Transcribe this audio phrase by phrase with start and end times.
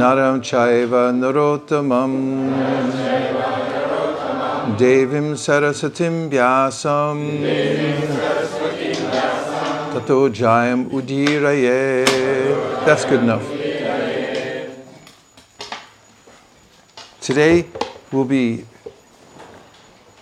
[0.00, 2.08] Naram Chaiva Narottamam.
[4.78, 7.42] Devim Sarasatim Vyasam.
[9.92, 12.06] Tato Jayam Udiraye.
[12.86, 13.46] That's good enough.
[17.20, 17.66] Today
[18.10, 18.64] we'll be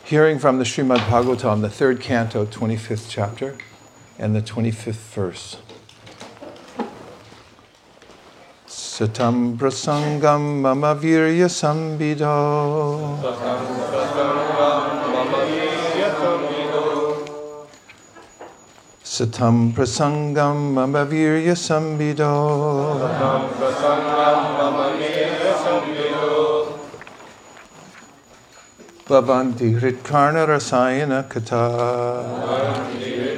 [0.02, 3.56] hearing from the Srimad Bhagavatam, the third canto, 25th chapter,
[4.18, 5.58] and the 25th verse.
[8.98, 12.26] Satam prasangam mama virya sambido.
[19.04, 22.34] Satam prasangam mama virya sambido.
[29.06, 31.62] Bhavanti hritkarna rasayana kata.
[32.42, 33.37] Bhavanti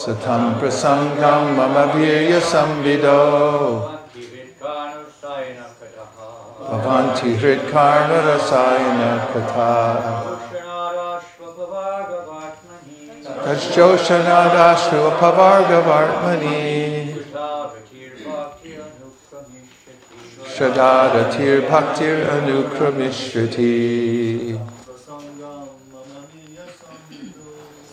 [0.00, 3.20] Satam prasangam mama virya samvido.
[6.68, 9.70] Bhavanti hritkarna rasayana kata.
[13.44, 16.64] Tajjoshanadashru apavarga vartmani.
[20.54, 23.76] Shadadatir bhaktir anukramishvati.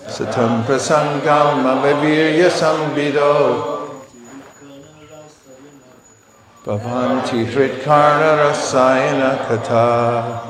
[0.07, 3.75] Satam prasangam mamavirya sambido.
[6.65, 10.41] Bhavanti hritkarna rasayana kata.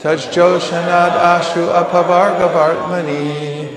[0.00, 3.68] Tajjoshanad ashru apavarga vartmani.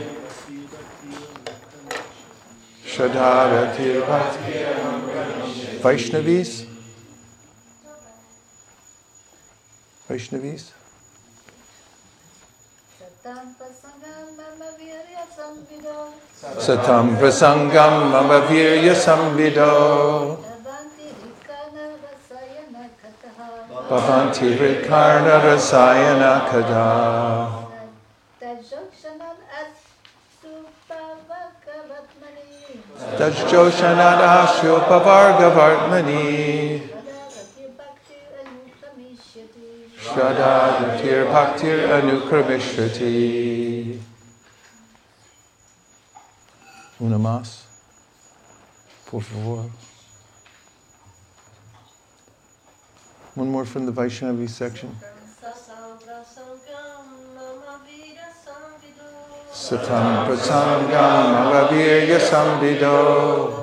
[5.82, 6.66] Vaishnavis?
[10.10, 10.64] Vaishnavis?
[16.60, 20.38] Satam prasangam mama virya samvido.
[23.90, 26.90] Bhavanti hritkarna rasayana kada.
[33.18, 34.76] Tajjoshanad ashyo
[40.14, 40.14] pavarga vartmani.
[40.14, 44.00] Shradadatir bhaktir anukramishvati.
[47.00, 47.64] Una más.
[49.10, 49.66] Por favor.
[53.36, 54.96] One more from the Vaishnavi section.
[59.52, 63.63] Satam prasangam avavirya samvido.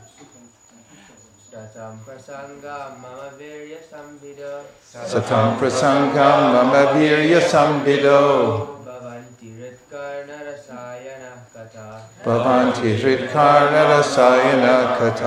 [1.81, 8.77] Satam prasangam mama virya samvido Satam prasangam mama virya sambido.
[8.85, 15.25] Bhavanti ritkarna rasayana kata Bhavanti hritkarna rasayana vartmani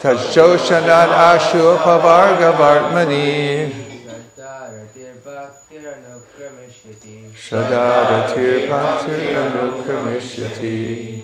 [0.00, 3.87] Tajjoshanad ashu pavarga vartmani.
[7.50, 11.22] Anukramishvati Shadadatir bhaktir anukramishati.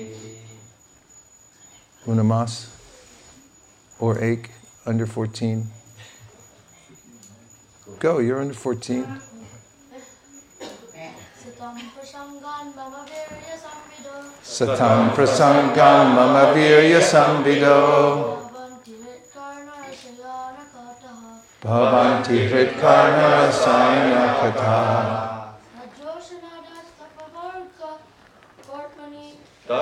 [2.06, 2.68] Unamas
[3.98, 4.50] or Aik
[4.86, 5.66] under 14.
[7.98, 9.06] Go, you're under 14.
[14.42, 18.40] Satam prasangam mama virya samvido.
[21.62, 22.48] Bhavanti.
[29.66, 29.72] The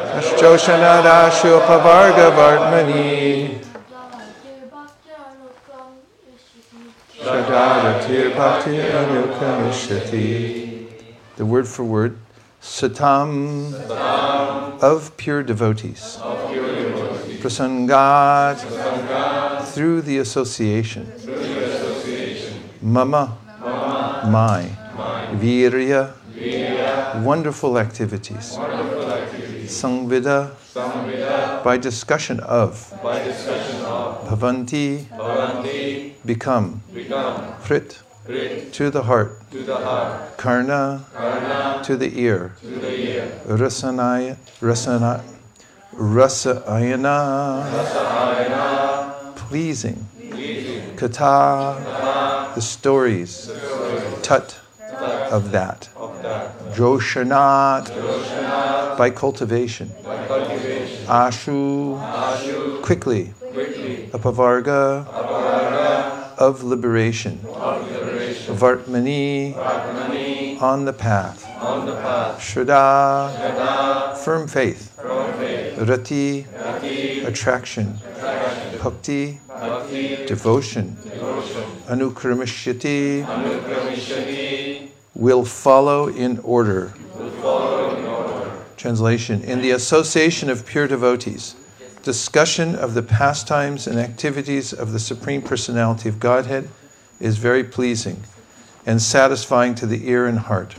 [11.45, 12.17] word for word,
[12.63, 13.75] satam,
[14.81, 16.19] of pure devotees.
[17.41, 18.59] Prasangat,
[19.65, 21.13] through the association.
[22.81, 23.37] Mama,
[24.31, 24.69] my.
[25.41, 26.13] Virya,
[27.25, 28.57] wonderful activities.
[29.73, 30.51] Sangvida,
[31.65, 32.93] by discussion of.
[34.29, 35.07] Bhavanti,
[36.27, 36.83] become.
[37.63, 37.99] Hrit,
[38.73, 39.39] to the heart.
[40.37, 41.05] Karna,
[41.85, 42.53] to the ear.
[43.47, 45.23] Rasanaya, rasana,
[45.95, 47.65] rasayana,
[49.37, 50.07] pleasing.
[50.97, 53.51] Kata, the stories.
[54.23, 54.59] Tut
[55.33, 55.89] of that.
[56.73, 57.87] Joshanat,
[58.93, 59.89] Uh, by cultivation.
[61.07, 61.99] Ashu,
[62.83, 63.33] quickly.
[64.13, 65.07] Apavarga,
[66.39, 67.39] of liberation.
[68.49, 69.57] Vartmani,
[70.61, 71.43] on the path.
[72.39, 74.93] Shraddha, firm faith.
[75.79, 76.47] Rati,
[77.25, 77.99] attraction.
[78.83, 79.39] Bhakti,
[80.27, 80.97] devotion.
[81.89, 83.25] Anukramashyati,
[85.15, 86.93] will follow in order.
[88.83, 91.55] Translation In the association of pure devotees,
[92.03, 96.69] discussion of the pastimes and activities of the Supreme Personality of Godhead
[97.21, 98.25] is very pleasing
[98.85, 100.75] and satisfying to the ear and heart.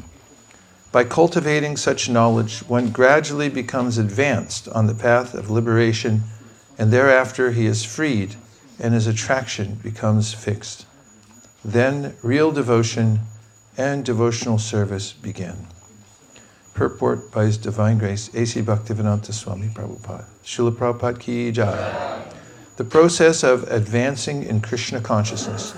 [0.92, 6.24] By cultivating such knowledge, one gradually becomes advanced on the path of liberation,
[6.78, 8.36] and thereafter he is freed
[8.82, 10.86] and his attraction becomes fixed.
[11.64, 13.22] Then real devotion
[13.78, 15.68] and devotional service begin.
[16.74, 18.62] Purport by His Divine Grace, A.C.
[18.62, 20.26] Bhaktivedanta Swami Prabhupada.
[20.44, 22.26] Srila Prabhupada Ki Jai.
[22.78, 25.76] The process of advancing in Krishna consciousness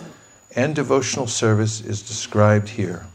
[0.56, 3.06] and devotional service is described here.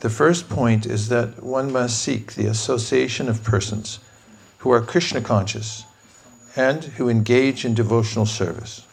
[0.00, 3.98] The first point is that one must seek the association of persons
[4.58, 5.84] who are Krishna conscious
[6.56, 8.86] and who engage in devotional service.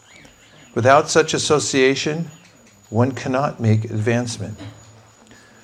[0.75, 2.29] Without such association,
[2.89, 4.59] one cannot make advancement.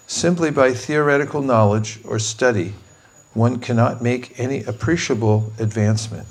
[0.09, 2.73] Simply by theoretical knowledge or study,
[3.35, 6.25] one cannot make any appreciable advancement.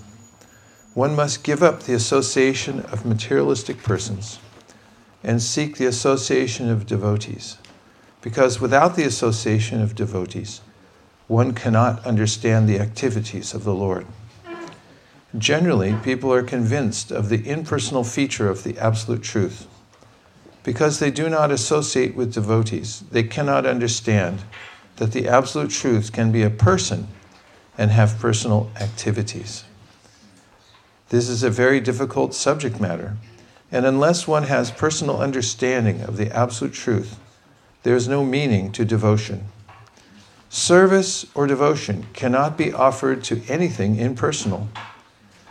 [0.94, 4.40] One must give up the association of materialistic persons
[5.22, 7.58] and seek the association of devotees.
[8.20, 10.60] Because without the association of devotees,
[11.28, 14.08] one cannot understand the activities of the Lord.
[15.38, 19.68] Generally, people are convinced of the impersonal feature of the Absolute Truth.
[20.68, 24.42] Because they do not associate with devotees, they cannot understand
[24.96, 27.08] that the Absolute Truth can be a person
[27.78, 29.64] and have personal activities.
[31.08, 33.16] This is a very difficult subject matter,
[33.72, 37.18] and unless one has personal understanding of the Absolute Truth,
[37.82, 39.46] there is no meaning to devotion.
[40.50, 44.68] Service or devotion cannot be offered to anything impersonal.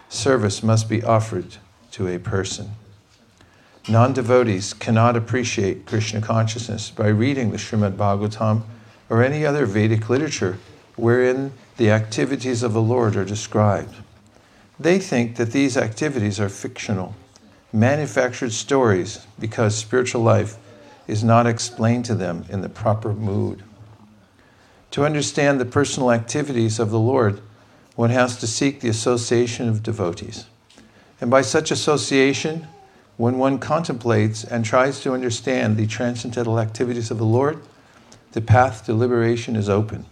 [0.10, 1.56] Service must be offered
[1.90, 2.74] to a person.
[3.90, 8.64] Non devotees cannot appreciate Krishna consciousness by reading the Srimad Bhagavatam
[9.10, 10.58] or any other Vedic literature
[10.98, 13.96] wherein the activities of the Lord are described.
[14.78, 17.16] They think that these activities are fictional,
[17.72, 20.58] manufactured stories because spiritual life
[21.08, 23.64] is not explained to them in the proper mood.
[24.92, 27.40] To understand the personal activities of the Lord,
[27.96, 30.46] one has to seek the association of devotees.
[31.22, 32.68] And by such association,
[33.18, 37.60] when one contemplates and tries to understand the transcendental activities of the Lord,
[38.32, 40.06] the path to liberation is open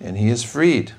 [0.00, 0.92] and he is freed.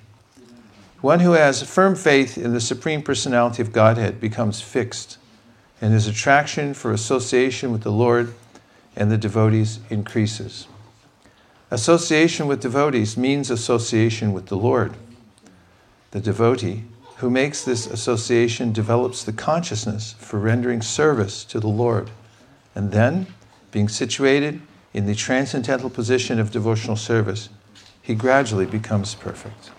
[1.02, 5.18] One who has firm faith in the Supreme Personality of Godhead becomes fixed,
[5.82, 8.34] and his attraction for association with the Lord
[8.96, 10.68] and the devotees increases.
[11.70, 14.96] Association with devotees means association with the Lord.
[16.12, 16.86] The devotee
[17.18, 22.12] who makes this association develops the consciousness for rendering service to the Lord,
[22.74, 23.28] and then,
[23.72, 24.62] being situated
[24.94, 27.50] in the transcendental position of devotional service,
[28.02, 29.72] he gradually becomes perfect.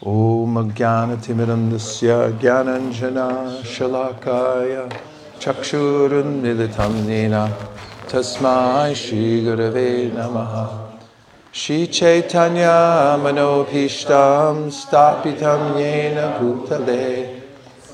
[0.00, 4.88] Om Jnanatimidandasya Jnananjana Shalakaya
[5.40, 7.56] Chakshurun Militam Nena
[8.06, 10.87] Tasmai Shri Gurave Namaha
[11.50, 17.40] Shri Chaitanya Manobhishtam Stapitam Yena Bhutale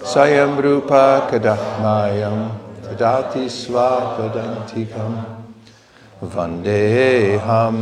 [0.00, 2.50] Sayam Rupa Kadahmayam
[2.82, 5.24] Tadati Svapadantikam
[6.20, 7.76] Vandeham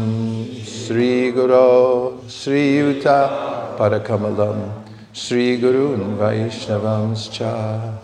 [0.62, 7.99] Sri Guru Sri Yuta Parakamalam Sri Gurun Vaishnavamscha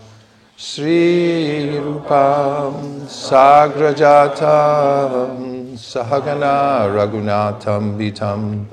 [0.57, 4.09] Sri Rupam Sagrajatam
[5.79, 8.65] Sahagana Raghunatam Vitam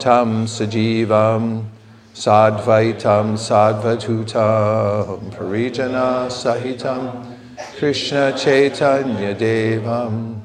[0.00, 1.64] Tam Sajivam
[2.12, 7.32] Sadvaitam Sadvatutam Parijana Sahitam
[7.78, 10.40] Krishna Chaitanya Devam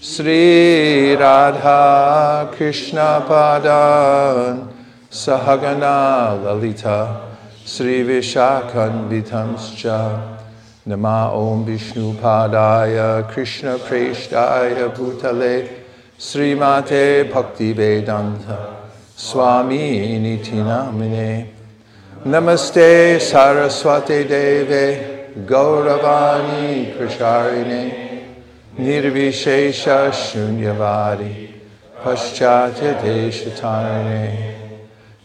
[0.00, 4.72] Sri Radha Krishna Padan
[5.10, 7.28] Sahagana Lalita
[7.66, 10.32] Sri Vishakan Vitamscha
[10.84, 15.68] Nama Om Vishnu Padaya Krishna Preshtaya Bhutale
[16.18, 20.56] Sri Mate Bhakti Vedanta Swami Niti
[22.24, 28.24] Namaste Saraswate Deve Gauravani Krisharine
[28.76, 31.52] Nirvishesha Shunyavadi
[32.02, 34.54] Paschatya Deshatarine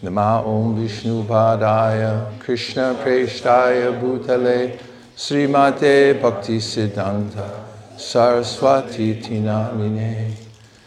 [0.03, 4.79] Nama Om Vishnu Padaya Krishna Preshtaya Bhutale
[5.17, 7.49] Srimate Bhakti Siddhanta
[7.97, 10.31] Saraswati Tinamine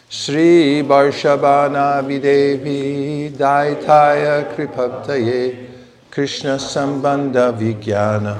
[0.09, 5.67] Sri Varshabana Videvi Daitaya Kripabtaye
[6.13, 8.39] Krishna Sambandha Vijnana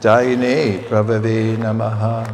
[0.00, 2.24] Daine Pravave Namaha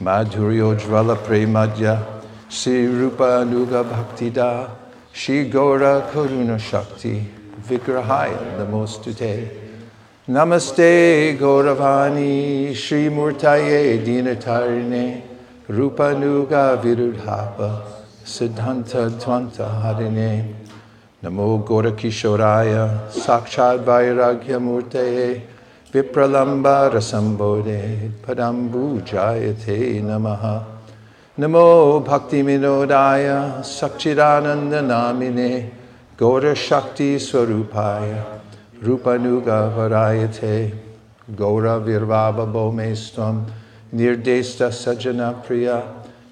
[0.00, 2.00] Madhuryojvala Premadya
[2.48, 4.70] Sri Rupa Nuga Bhaktida
[5.10, 7.26] Shri Gora Karuna Shakti
[7.62, 9.67] Vigrahaya Namostute
[10.28, 15.22] Namaste Gauravani Shri Murtaye Dinatarine
[15.68, 17.82] Rupa Nuga Virudhapa
[18.26, 20.54] Siddhanta Dvanta Harine.
[21.22, 25.40] Namo Gora Kishoraya Sakshad Vairagya Murtaye
[25.90, 30.62] Vipralamba Rasambode Padambu Jayate Namaha.
[31.38, 35.70] Namo Bhakti Minodaya Sakchidananda Namine
[36.18, 38.37] Gaura Shakti Swarupaya
[38.82, 40.72] Rupanuga Varayate
[41.34, 43.44] Gaura Virvava Bomestvam
[43.92, 45.82] Nirdesta Sajana Priya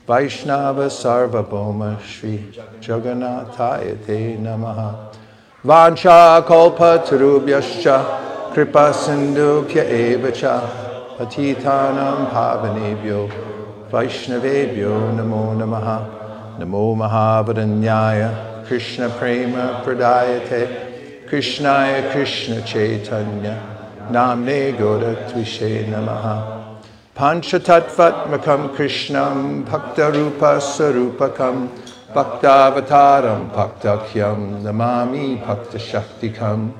[0.07, 2.39] Vaishnava Sarva Boma Shri
[2.81, 5.13] Jagannatayate Namaha.
[5.65, 13.29] Vancha Kalpa Tarubhyascha Kripa Sindhubhya Evacha Patitanam Pavanebhyo
[13.91, 16.59] Vaishnavebhyo Namo Namaha.
[16.61, 20.86] Namo Mahavadanyaya Krishna Prema Pradayate
[21.27, 23.61] Krishnaya Krishna Chaitanya
[24.13, 26.79] Namne Goda Tvishe Namaha.
[27.17, 31.69] Panchatattvatmakam Krishnam Bhaktarupa Sarupakam
[32.15, 36.73] Pakta Bhaktavataram Bhaktakyam Namami Bhakta Shaktikam.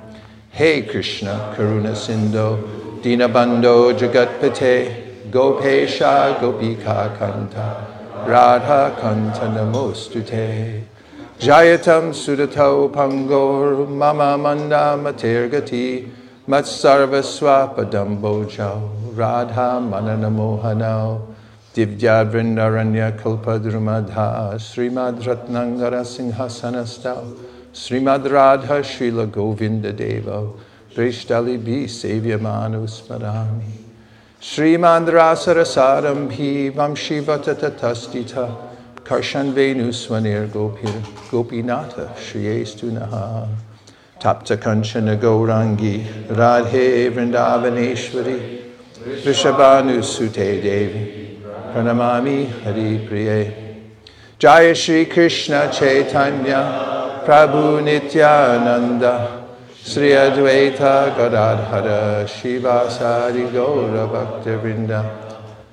[0.51, 10.85] Hey Krishna Karuna Sindho Dinabando Jagatpate Gopesha Gopika Kanta Radha Kanta Namostute
[11.39, 16.11] Jayatam Sudato Pangor Mama Manda Matergati
[16.49, 21.35] Matsarvaswapadam Bojao Radha Manana Mohanao
[21.75, 27.37] Divya Vrindaranya Kalpadrumadha Srimad Ratnangara Singhasanastao
[27.71, 30.59] Srimad Radha Srila Govinda Devo
[30.95, 33.85] Vrishtali Bhi Sevyamanu Smarami
[36.73, 38.66] Vamshi Vatatatatastita
[39.07, 43.49] Karshan Venu Swanir Gopir Gopinata Shriyestu Naha.
[44.19, 48.65] Tapta Kanchana Gaurangi Radhe Vrindavaneshwari
[49.23, 51.39] Vrishabhanu Sute Devi
[51.73, 53.87] Pranamami Hari Priye.
[54.41, 59.45] Jaya Shri Krishna Chaitanya Prabhu Nityananda
[59.85, 64.09] Sri Advaita Gadadhara Shiva Sari Gaura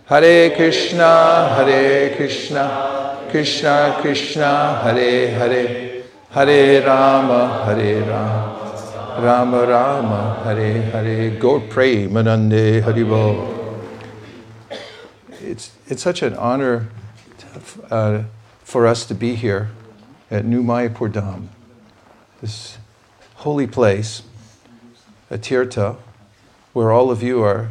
[0.05, 5.93] Hare Krishna Hare Krishna Krishna Krishna Hare Hare
[6.33, 11.39] Hare Rama, Hare Rama, Rama Rama, Hare Hare.
[11.39, 13.79] Go pray, Manande Haribo.
[15.41, 16.87] It's, it's such an honor
[17.91, 18.23] uh,
[18.63, 19.69] for us to be here
[20.31, 21.49] at New Mayapur Dham,
[22.41, 22.79] this
[23.35, 24.23] holy place,
[25.29, 25.97] a tirtha,
[26.73, 27.69] where all of you are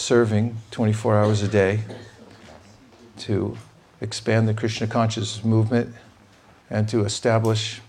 [0.00, 1.80] serving 24 hours a day
[3.18, 3.56] to
[4.00, 5.94] expand the Krishna consciousness movement
[6.70, 7.80] and to establish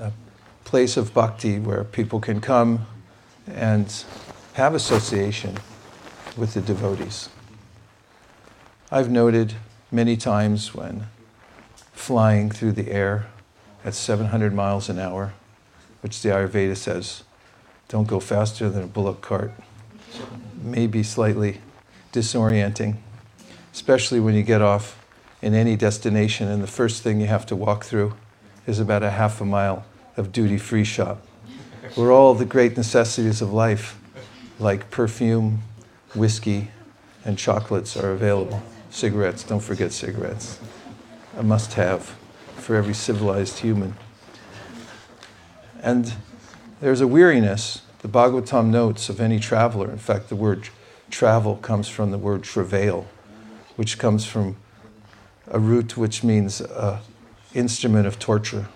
[0.00, 0.10] a
[0.64, 2.86] place of bhakti where people can come
[3.46, 4.04] and
[4.54, 5.58] have association
[6.36, 7.28] with the devotees.
[8.90, 9.54] I've noted
[9.92, 11.08] many times when
[11.92, 13.26] flying through the air
[13.84, 15.34] at 700 miles an hour,
[16.00, 17.22] which the Ayurveda says
[17.88, 19.52] don't go faster than a bullock cart,
[20.62, 21.60] may be slightly
[22.12, 22.96] disorienting,
[23.72, 25.04] especially when you get off
[25.40, 28.14] in any destination and the first thing you have to walk through
[28.66, 29.84] is about a half a mile
[30.16, 31.24] of duty free shop,
[31.94, 33.98] where all the great necessities of life,
[34.58, 35.62] like perfume,
[36.14, 36.70] whiskey,
[37.24, 38.62] and chocolates, are available.
[38.90, 40.58] Cigarettes, don't forget cigarettes.
[41.36, 42.16] A must have
[42.56, 43.94] for every civilized human.
[45.80, 46.12] And
[46.80, 47.82] there's a weariness.
[48.00, 49.90] The Bhagavatam notes of any traveler.
[49.90, 50.68] In fact, the word
[51.10, 53.06] travel comes from the word travail,
[53.76, 54.56] which comes from
[55.48, 57.00] a root which means uh,
[57.54, 58.68] instrument of torture.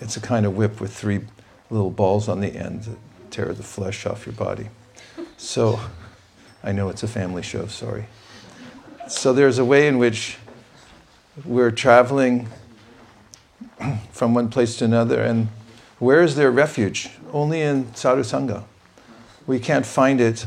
[0.00, 1.22] It's a kind of whip with three
[1.70, 2.98] little balls on the end that
[3.30, 4.68] tear the flesh off your body.
[5.36, 5.80] So,
[6.62, 8.06] I know it's a family show, sorry.
[9.08, 10.38] So, there's a way in which
[11.44, 12.48] we're traveling
[14.12, 15.48] from one place to another, and
[15.98, 17.10] where is their refuge?
[17.32, 18.64] Only in sadhu sangha.
[19.46, 20.46] We can't find it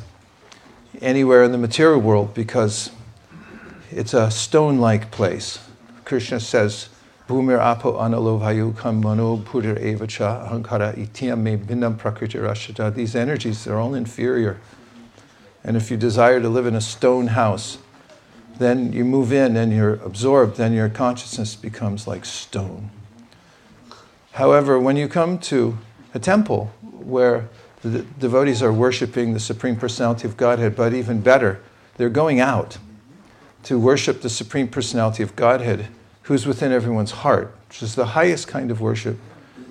[1.01, 2.91] anywhere in the material world because
[3.91, 5.59] it's a stone like place.
[6.05, 6.89] Krishna says,
[7.27, 12.93] Bhumir apo kam mano pudir evacha ahankara itiyam me bindam prakriti rashata.
[12.93, 14.59] These energies, they're all inferior.
[15.63, 17.79] And if you desire to live in a stone house,
[18.59, 22.91] then you move in and you're absorbed, then your consciousness becomes like stone.
[24.38, 25.79] However, when you come to
[26.13, 27.50] a temple where
[27.82, 31.60] the devotees are worshiping the Supreme Personality of Godhead, but even better,
[31.96, 32.77] they're going out
[33.63, 35.88] to worship the Supreme Personality of Godhead,
[36.22, 39.17] who's within everyone's heart, which is the highest kind of worship,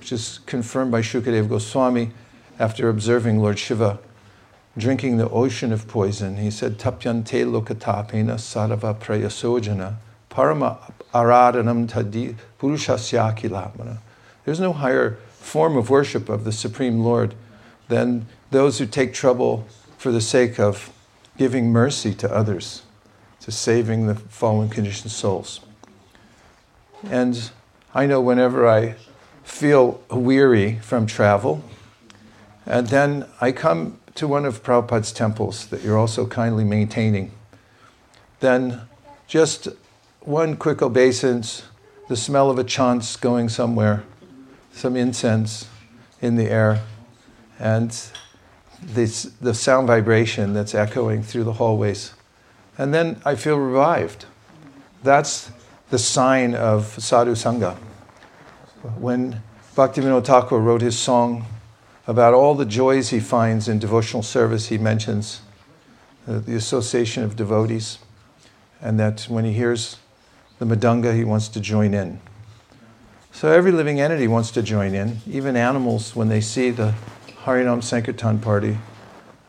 [0.01, 2.11] which is confirmed by Shukadev Goswami
[2.59, 4.01] after observing Lord Shiva
[4.77, 6.39] drinking the ocean of poison.
[6.39, 9.95] He said, Tapyante lokatapena sarava prayasojana
[10.29, 13.37] parama aradanam tadi purushasya
[14.47, 17.35] There's no higher form of worship of the Supreme Lord
[17.89, 19.67] than those who take trouble
[19.99, 20.93] for the sake of
[21.37, 22.82] giving mercy to others
[23.41, 25.61] to saving the fallen conditioned souls.
[27.11, 27.50] And
[27.93, 28.95] I know whenever I
[29.43, 31.65] feel weary from travel,
[32.65, 37.32] and then I come to one of Prabhupada's temples that you're also kindly maintaining,
[38.39, 38.82] then
[39.26, 39.67] just
[40.21, 41.65] one quick obeisance,
[42.09, 44.04] the smell of a chants going somewhere,
[44.76, 45.69] some incense
[46.21, 46.82] in the air,
[47.58, 47.91] and
[48.80, 52.12] this, the sound vibration that's echoing through the hallways
[52.78, 54.26] and then I feel revived.
[55.02, 55.50] That's
[55.91, 57.76] the sign of sadhu sangha.
[58.99, 59.43] When
[59.75, 61.47] Bhaktivinoda Thakur wrote his song
[62.06, 65.41] about all the joys he finds in devotional service, he mentions
[66.28, 67.99] uh, the association of devotees,
[68.80, 69.97] and that when he hears
[70.58, 72.21] the mridanga, he wants to join in.
[73.37, 75.21] So every living entity wants to join in.
[75.31, 76.95] Even animals, when they see the
[77.43, 78.79] Harinam Sankirtan party,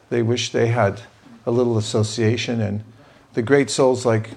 [0.10, 1.04] they wish they had
[1.46, 2.84] a little association and
[3.34, 4.32] the great souls like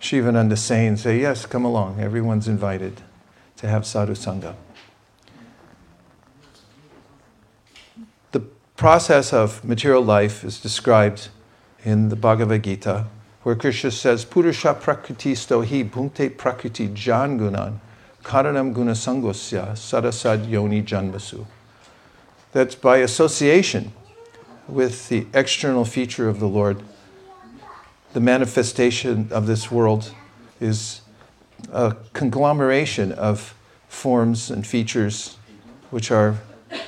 [0.00, 2.00] Shivananda Sain say, Yes, come along.
[2.00, 3.02] Everyone's invited
[3.58, 4.56] to have sadhu sangha.
[8.32, 8.40] The
[8.76, 11.28] process of material life is described
[11.84, 13.06] in the Bhagavad Gita,
[13.44, 17.78] where Krishna says, Purusha prakriti stohi bhunte prakriti jangunan
[18.26, 21.46] karanam guna sangosya sadasad yoni janmasu.
[22.52, 23.92] That by association
[24.66, 26.82] with the external feature of the Lord,
[28.14, 30.12] the manifestation of this world
[30.60, 31.02] is
[31.72, 33.54] a conglomeration of
[33.88, 35.36] forms and features
[35.90, 36.38] which are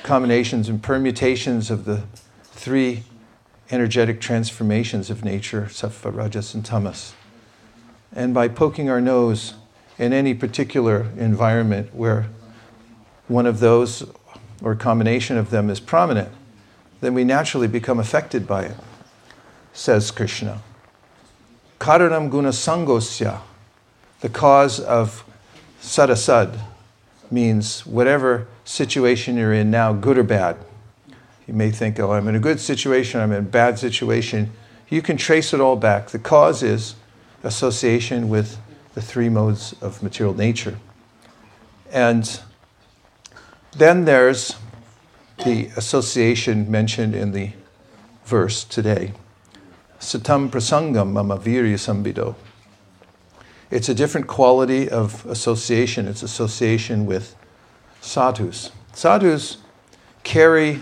[0.03, 2.03] combinations and permutations of the
[2.43, 3.03] three
[3.71, 7.13] energetic transformations of nature, sattva, rajas, and tamas.
[8.13, 9.53] And by poking our nose
[9.99, 12.27] in any particular environment where
[13.27, 14.09] one of those
[14.63, 16.29] or combination of them is prominent,
[17.01, 18.75] then we naturally become affected by it,
[19.73, 20.61] says Krishna.
[21.79, 23.41] Karanam guna sangosya,
[24.21, 25.23] the cause of
[25.81, 26.57] sadasad,
[27.31, 30.57] means whatever situation you're in now, good or bad.
[31.47, 34.51] You may think, oh, I'm in a good situation, I'm in a bad situation.
[34.89, 36.09] You can trace it all back.
[36.09, 36.95] The cause is
[37.43, 38.57] association with
[38.93, 40.77] the three modes of material nature.
[41.91, 42.39] And
[43.71, 44.55] then there's
[45.45, 47.51] the association mentioned in the
[48.25, 49.13] verse today
[49.99, 52.35] satam prasangam mama virya sambido.
[53.69, 56.07] It's a different quality of association.
[56.07, 57.35] It's association with
[58.01, 58.71] sadhus.
[58.93, 59.57] Sadhus
[60.23, 60.81] carry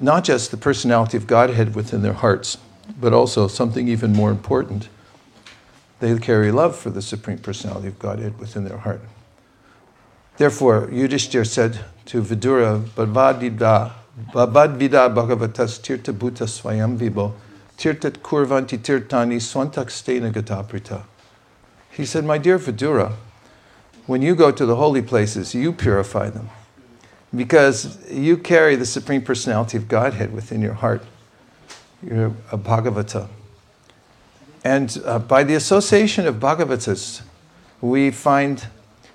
[0.00, 2.58] not just the personality of Godhead within their hearts,
[3.00, 4.88] but also something even more important
[6.00, 9.02] They carry love for the Supreme Personality of Godhead within their heart.
[10.38, 13.92] Therefore, Yudhishthir said to Vidura, Bhavadvida,
[14.32, 17.34] Bhagavatas Tirta Bhuta Swayam Vibo,
[17.76, 21.02] Tirtat Kurvanti Tirtani Swantakstena Gataprita.
[21.90, 23.12] He said, My dear Vidura,
[24.06, 26.48] when you go to the holy places, you purify them
[27.34, 31.04] because you carry the Supreme Personality of Godhead within your heart.
[32.02, 33.28] You're a Bhagavata.
[34.62, 37.22] And uh, by the association of Bhagavatas,
[37.80, 38.66] we find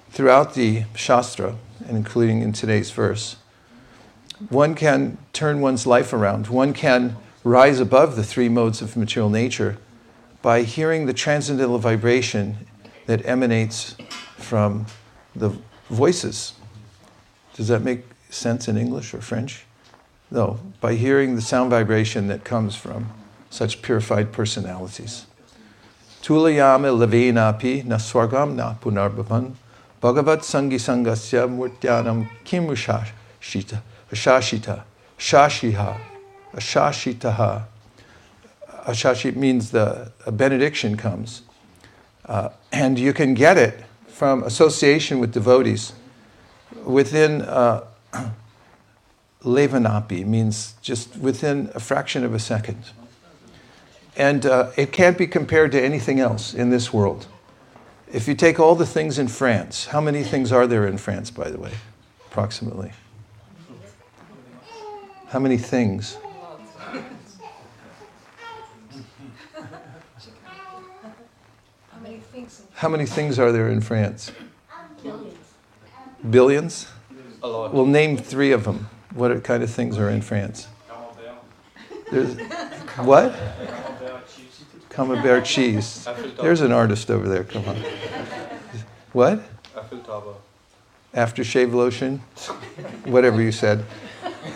[0.09, 1.55] throughout the Shastra,
[1.87, 3.35] and including in today's verse,
[4.49, 6.47] one can turn one's life around.
[6.47, 9.77] One can rise above the three modes of material nature
[10.41, 12.67] by hearing the transcendental vibration
[13.05, 13.95] that emanates
[14.37, 14.87] from
[15.35, 15.55] the
[15.89, 16.53] voices.
[17.53, 19.65] Does that make sense in English or French?
[20.31, 23.11] No, by hearing the sound vibration that comes from
[23.49, 25.27] such purified personalities.
[26.25, 29.53] Tulayame levenapi na swargam na punarbhavan
[30.01, 34.81] bhagavat sangi sangasya murtyanam kim shita ashashita
[35.19, 35.95] shashiha
[36.55, 37.65] ashashitaha.
[38.87, 41.43] Ashashi means the a benediction comes.
[42.25, 45.93] Uh, and you can get it from association with devotees.
[46.83, 47.83] Within uh,
[49.43, 52.83] levanapi means just within a fraction of a second
[54.17, 57.27] and uh, it can't be compared to anything else in this world
[58.11, 61.29] if you take all the things in france how many things are there in france
[61.31, 61.71] by the way
[62.27, 62.91] approximately
[65.27, 66.17] how many things
[72.75, 73.39] How many things?
[73.39, 74.31] Are there in France?
[76.29, 76.87] Billions?
[77.41, 77.73] Lot.
[77.73, 78.89] Well, name three of them.
[79.13, 80.67] What kind of things are in France?
[82.11, 82.35] There's,
[82.97, 83.33] what?
[84.95, 86.07] Camembert cheese.
[86.39, 87.43] There's an artist over there.
[87.43, 87.75] Come on.
[89.11, 89.41] What?
[91.13, 92.19] Aftershave lotion?
[93.05, 93.85] Whatever you said.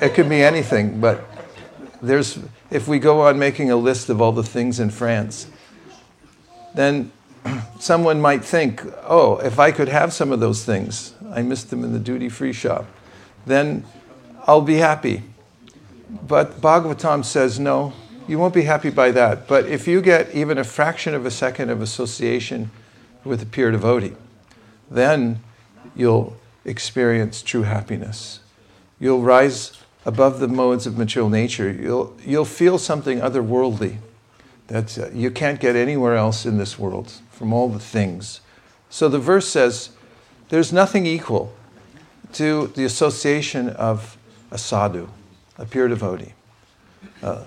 [0.02, 1.24] It could be anything, but
[2.02, 2.40] there's,
[2.72, 5.48] if we go on making a list of all the things in France,
[6.74, 7.12] then
[7.80, 11.84] someone might think, oh, if I could have some of those things, I missed them
[11.84, 12.86] in the duty free shop,
[13.46, 13.86] then
[14.48, 15.24] I'll be happy.
[16.28, 17.94] But Bhagavatam says, no,
[18.30, 19.48] you won't be happy by that.
[19.48, 22.70] But if you get even a fraction of a second of association
[23.24, 24.14] with a pure devotee,
[24.92, 25.42] then
[25.96, 28.42] you'll experience true happiness.
[29.00, 31.72] You'll rise above the modes of material nature.
[31.72, 33.98] You'll, you'll feel something otherworldly
[34.68, 38.42] that uh, you can't get anywhere else in this world from all the things.
[38.92, 39.90] So the verse says
[40.50, 41.52] there's nothing equal
[42.34, 44.18] to the association of
[44.52, 45.10] a sadhu,
[45.58, 46.34] a pure devotee.
[47.24, 47.46] Uh,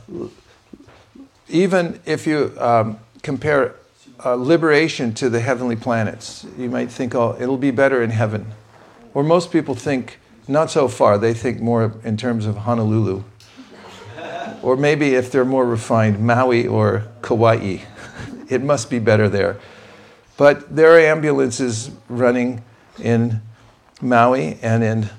[1.53, 3.77] even if you um, compare
[4.25, 8.47] uh, liberation to the heavenly planets, you might think, oh, it'll be better in heaven.
[9.15, 13.23] Or most people think not so far, they think more in terms of Honolulu.
[14.63, 17.79] or maybe if they're more refined, Maui or Kauai.
[18.49, 19.61] it must be better there.
[20.39, 22.63] But there are ambulances running
[22.99, 23.43] in
[24.01, 25.11] Maui and in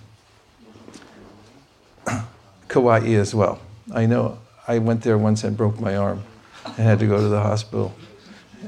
[2.68, 3.60] Kauai as well.
[3.94, 6.24] I know I went there once and broke my arm
[6.66, 7.94] and had to go to the hospital.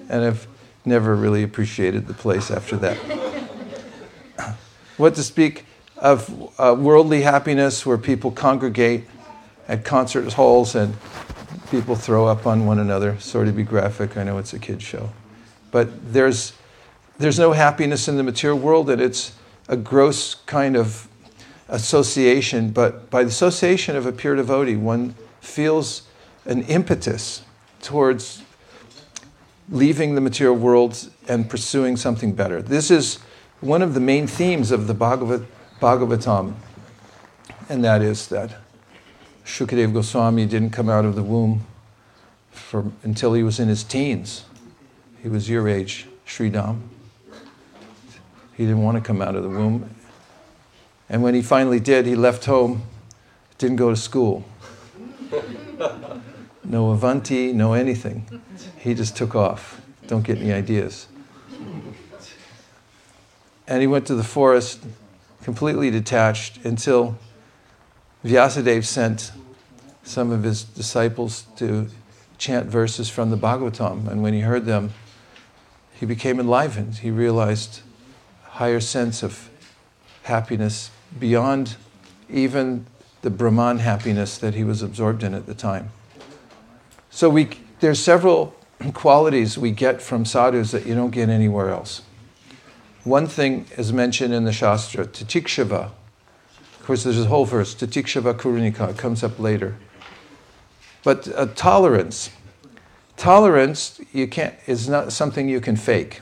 [0.10, 0.48] And I've
[0.84, 2.98] never really appreciated the place after that.
[4.98, 5.66] what to speak
[5.98, 9.06] of uh, worldly happiness where people congregate
[9.68, 10.96] at concert halls and
[11.72, 13.18] people throw up on one another.
[13.20, 15.12] Sorry to be graphic, I know it's a kid's show.
[15.72, 16.54] But there's,
[17.18, 19.34] there's no happiness in the material world, and it's
[19.68, 21.08] a gross kind of
[21.70, 22.70] association.
[22.70, 26.04] But by the association of a pure devotee, one feels
[26.46, 27.44] an impetus
[27.82, 28.44] towards
[29.70, 32.62] leaving the material world and pursuing something better.
[32.62, 33.20] This is
[33.62, 35.46] one of the main themes of the Bhagavad,
[35.80, 36.54] Bhagavatam,
[37.70, 38.58] and that is that
[39.46, 41.66] Shukadev Goswami didn't come out of the womb
[42.52, 44.46] for, until he was in his teens.
[45.22, 46.82] He was your age, Sridham.
[48.56, 49.90] He didn't want to come out of the womb.
[51.10, 52.84] And when he finally did, he left home,
[53.58, 54.44] didn't go to school.
[56.68, 58.42] No Avanti, no anything.
[58.80, 59.82] He just took off.
[60.08, 61.08] Don't get any ideas.
[63.68, 64.84] And he went to the forest
[65.44, 67.18] completely detached until
[68.24, 69.32] Vyasadeva sent
[70.04, 71.88] some of his disciples to
[72.38, 74.08] chant verses from the Bhagavatam.
[74.08, 74.92] And when he heard them,
[75.94, 76.98] he became enlivened.
[76.98, 77.82] He realized
[78.48, 79.50] a higher sense of
[80.24, 81.76] happiness beyond
[82.30, 82.88] even
[83.26, 85.90] the Brahman happiness that he was absorbed in at the time.
[87.10, 88.56] So we, there's several
[88.94, 92.04] qualities we get from sadhus that you don't get anywhere else.
[93.04, 95.90] One thing is mentioned in the Shastra, Titikshava.
[96.80, 99.76] Of course, there's a whole verse, Titikshava Kurunika, it comes up later.
[101.04, 102.30] But uh, tolerance.
[103.18, 106.22] Tolerance you can't, is not something you can fake.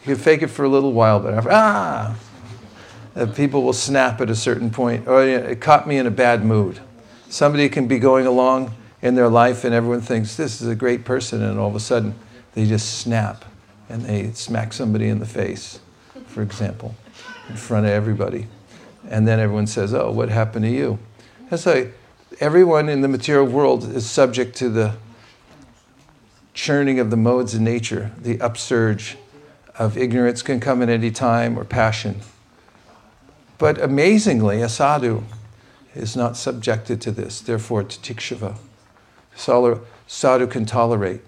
[0.00, 2.16] You can fake it for a little while, but after, ah,
[3.16, 5.06] uh, people will snap at a certain point.
[5.06, 6.80] Or it caught me in a bad mood.
[7.28, 11.04] Somebody can be going along in their life and everyone thinks this is a great
[11.04, 12.14] person, and all of a sudden
[12.54, 13.44] they just snap
[13.88, 15.80] and they smack somebody in the face,
[16.26, 16.94] for example,
[17.48, 18.46] in front of everybody.
[19.08, 20.98] And then everyone says, Oh, what happened to you?
[21.48, 21.94] That's like
[22.38, 24.94] everyone in the material world is subject to the
[26.54, 29.16] churning of the modes of nature, the upsurge
[29.76, 32.20] of ignorance can come at any time or passion.
[33.60, 35.22] But amazingly, a sadhu
[35.94, 38.56] is not subjected to this, therefore, titikshava.
[39.36, 41.20] Sadhu can tolerate.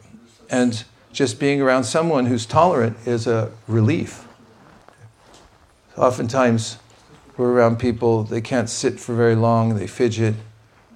[0.48, 4.26] And just being around someone who's tolerant is a relief.
[5.98, 6.78] Oftentimes,
[7.36, 10.34] we're around people, they can't sit for very long, they fidget,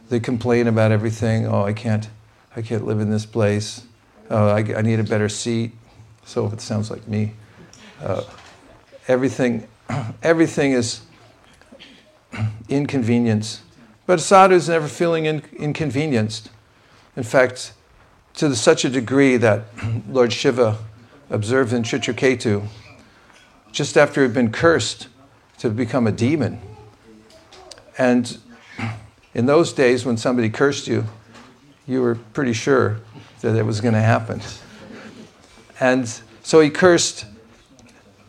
[0.08, 1.46] they complain about everything.
[1.46, 2.08] Oh, I can't,
[2.56, 3.82] I can't live in this place.
[4.30, 5.72] Oh, I, I need a better seat.
[6.24, 7.34] So if it sounds like me.
[8.02, 8.22] Uh,
[9.06, 9.68] everything,
[10.22, 11.02] everything is
[12.68, 13.62] inconvenience.
[14.06, 16.50] But sadhu is never feeling in, inconvenienced.
[17.16, 17.72] In fact,
[18.34, 19.64] to the, such a degree that
[20.08, 20.78] Lord Shiva
[21.30, 22.66] observed in Chitraketu,
[23.72, 25.08] just after he'd been cursed
[25.58, 26.60] to become a demon.
[27.98, 28.38] And
[29.34, 31.04] in those days, when somebody cursed you,
[31.86, 33.00] you were pretty sure
[33.40, 34.40] that it was going to happen.
[35.80, 36.08] And
[36.42, 37.26] so he cursed,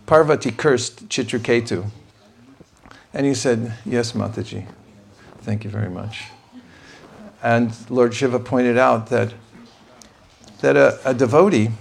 [0.05, 1.89] Parvati cursed Chitraketu.
[3.17, 4.67] And he said, Yes, Mataji,
[5.39, 6.25] thank you very much.
[7.41, 9.33] And Lord Shiva pointed out that,
[10.61, 11.71] that a, a devotee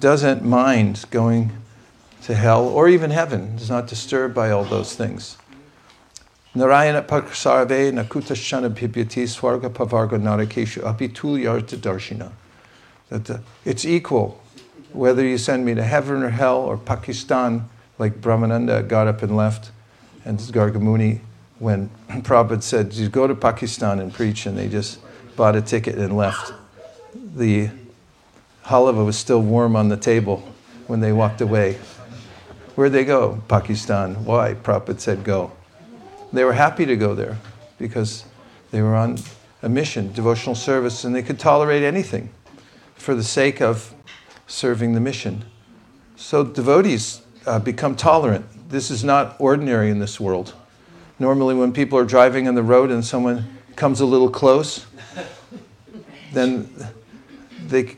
[0.00, 1.52] doesn't mind going
[2.22, 5.38] to hell or even heaven, is not disturbed by all those things.
[6.52, 12.32] Narayana paksarve nakutashana bhibyati swarga pavarga narakeshu api tulyarta darshina.
[13.08, 14.42] That the, it's equal
[14.92, 17.68] whether you send me to heaven or hell or Pakistan,
[18.00, 19.70] like Brahmananda got up and left,
[20.24, 21.20] and Gargamuni
[21.58, 24.98] when Prabhupada said, you go to Pakistan and preach, and they just
[25.36, 26.52] bought a ticket and left.
[27.14, 27.70] The
[28.64, 30.48] halava was still warm on the table
[30.86, 31.78] when they walked away.
[32.74, 33.42] Where'd they go?
[33.48, 34.24] Pakistan.
[34.24, 34.54] Why?
[34.54, 35.52] Prabhupada said, go.
[36.32, 37.38] They were happy to go there
[37.78, 38.24] because
[38.70, 39.18] they were on
[39.62, 42.30] a mission, devotional service, and they could tolerate anything
[42.94, 43.94] for the sake of
[44.46, 45.44] serving the mission.
[46.16, 48.46] So devotees uh, become tolerant.
[48.72, 50.54] This is not ordinary in this world.
[51.18, 54.86] Normally, when people are driving on the road and someone comes a little close,
[56.32, 56.70] then
[57.66, 57.96] they,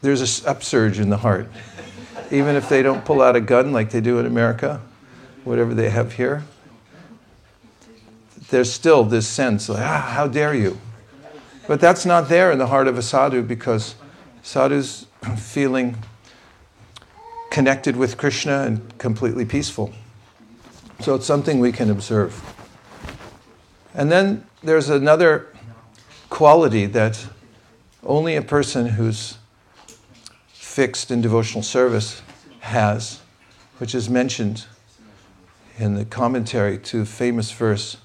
[0.00, 1.50] there's an upsurge in the heart.
[2.30, 4.80] Even if they don't pull out a gun like they do in America,
[5.42, 6.44] whatever they have here,
[8.50, 10.78] there's still this sense like, ah, how dare you?
[11.66, 13.96] But that's not there in the heart of a sadhu because
[14.44, 15.96] sadhu's feeling
[17.52, 19.92] connected with Krishna and completely peaceful.
[21.00, 22.42] So it's something we can observe.
[23.94, 25.48] And then there's another
[26.30, 27.26] quality that
[28.02, 29.36] only a person who's
[30.48, 32.22] fixed in devotional service
[32.60, 33.20] has,
[33.76, 34.64] which is mentioned
[35.76, 37.98] in the commentary to famous verse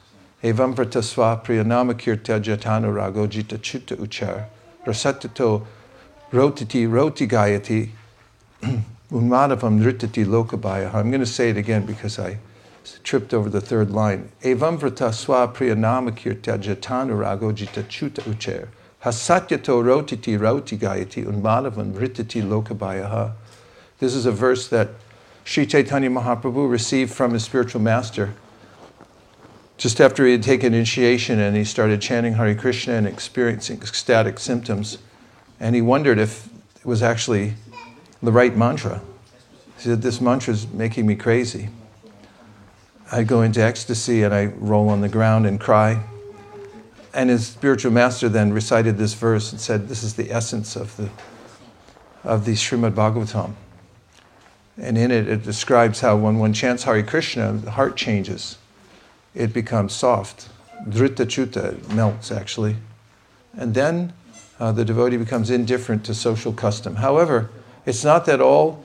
[0.44, 4.48] Evam pratasva priyanama jatanu rago jita chitta uchar
[4.86, 5.66] rasatato
[6.34, 7.92] rotiti roti gayati
[9.12, 10.94] unmadavam nritati lokabaya.
[10.94, 12.38] I'm going to say it again because I
[13.04, 14.30] tripped over the third line.
[14.44, 18.68] Evam vrata swa priyanamakirtya jatanurago jita chuta ucher.
[19.04, 23.34] Hasatyato rotiti rauti gayati unmadavam ritati lokabayaha.
[24.00, 24.90] This is a verse that
[25.44, 28.34] Sri Chaitanya Mahaprabhu received from his spiritual master
[29.78, 34.40] just after he had taken initiation and he started chanting Hare Krishna and experiencing ecstatic
[34.40, 34.98] symptoms.
[35.60, 37.54] And he wondered if it was actually
[38.22, 39.02] the right mantra.
[39.78, 41.70] He said, This mantra is making me crazy.
[43.12, 46.04] I go into ecstasy and I roll on the ground and cry.
[47.14, 50.96] And his spiritual master then recited this verse and said, This is the essence of
[50.98, 51.10] the,
[52.24, 53.54] of the Srimad Bhagavatam.
[54.78, 58.58] And in it, it describes how when one chants Hare Krishna, the heart changes.
[59.34, 60.50] It becomes soft.
[60.88, 62.76] Drita chuta, melts actually.
[63.56, 64.14] And then
[64.60, 66.98] uh, the devotee becomes indifferent to social custom.
[66.98, 67.50] However,
[67.88, 68.84] it's not that all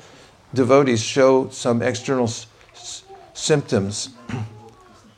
[0.55, 2.31] devotees show some external
[3.35, 4.09] symptoms.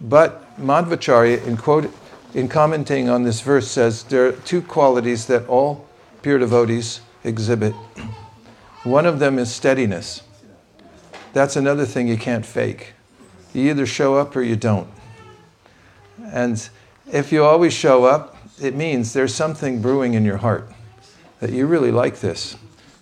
[0.01, 1.91] But Madhvacharya, in, quote,
[2.35, 5.89] in commenting on this verse, says there are two qualities that all
[6.21, 7.73] pure devotees exhibit.
[8.83, 10.23] One of them is steadiness.
[11.33, 12.93] That's another thing you can't fake.
[13.55, 14.89] You either show up or you don't.
[16.23, 16.69] And
[17.11, 20.71] if you always show up, it means there's something brewing in your heart
[21.41, 22.57] that you really like this.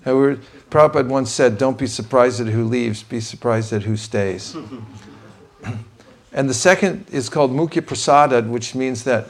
[0.05, 0.38] However,
[0.73, 4.57] Prabhupada once said, Don't be surprised at who leaves, be surprised at who stays.
[6.33, 9.29] and the second is called Mukhya Prasada, which means that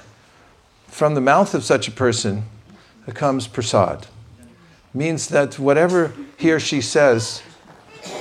[0.86, 2.44] from the mouth of such a person
[3.14, 4.06] comes prasad.
[4.94, 7.42] Means that whatever he or she says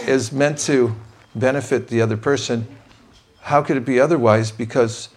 [0.08, 0.96] is meant to
[1.36, 2.66] benefit the other person.
[3.42, 4.50] How could it be otherwise?
[4.50, 5.10] Because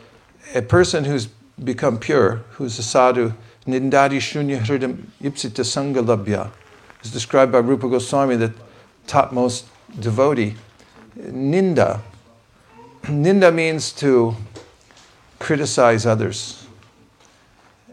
[0.55, 1.29] a person who's
[1.62, 3.33] become pure, who's a sadhu,
[3.67, 6.51] nindadi shunya hridam ipsita sangalabhya,
[7.05, 8.53] is described by Rupa Goswami, the
[9.07, 9.67] topmost
[10.01, 10.55] devotee.
[11.19, 12.01] Ninda.
[13.03, 14.35] Ninda means to
[15.38, 16.67] criticize others.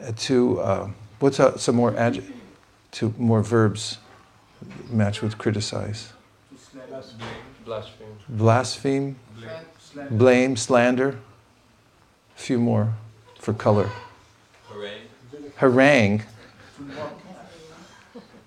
[0.01, 2.23] Uh, to, uh, what's a, some more adj-
[2.91, 3.97] to more verbs
[4.89, 6.13] match with criticize?
[6.73, 8.07] Blaspheme.
[8.29, 9.15] Blaspheme,
[10.09, 11.19] blame, slander.
[12.35, 12.93] A few more
[13.37, 13.89] for color.
[14.69, 15.01] Harangue.
[15.57, 16.21] Harangue.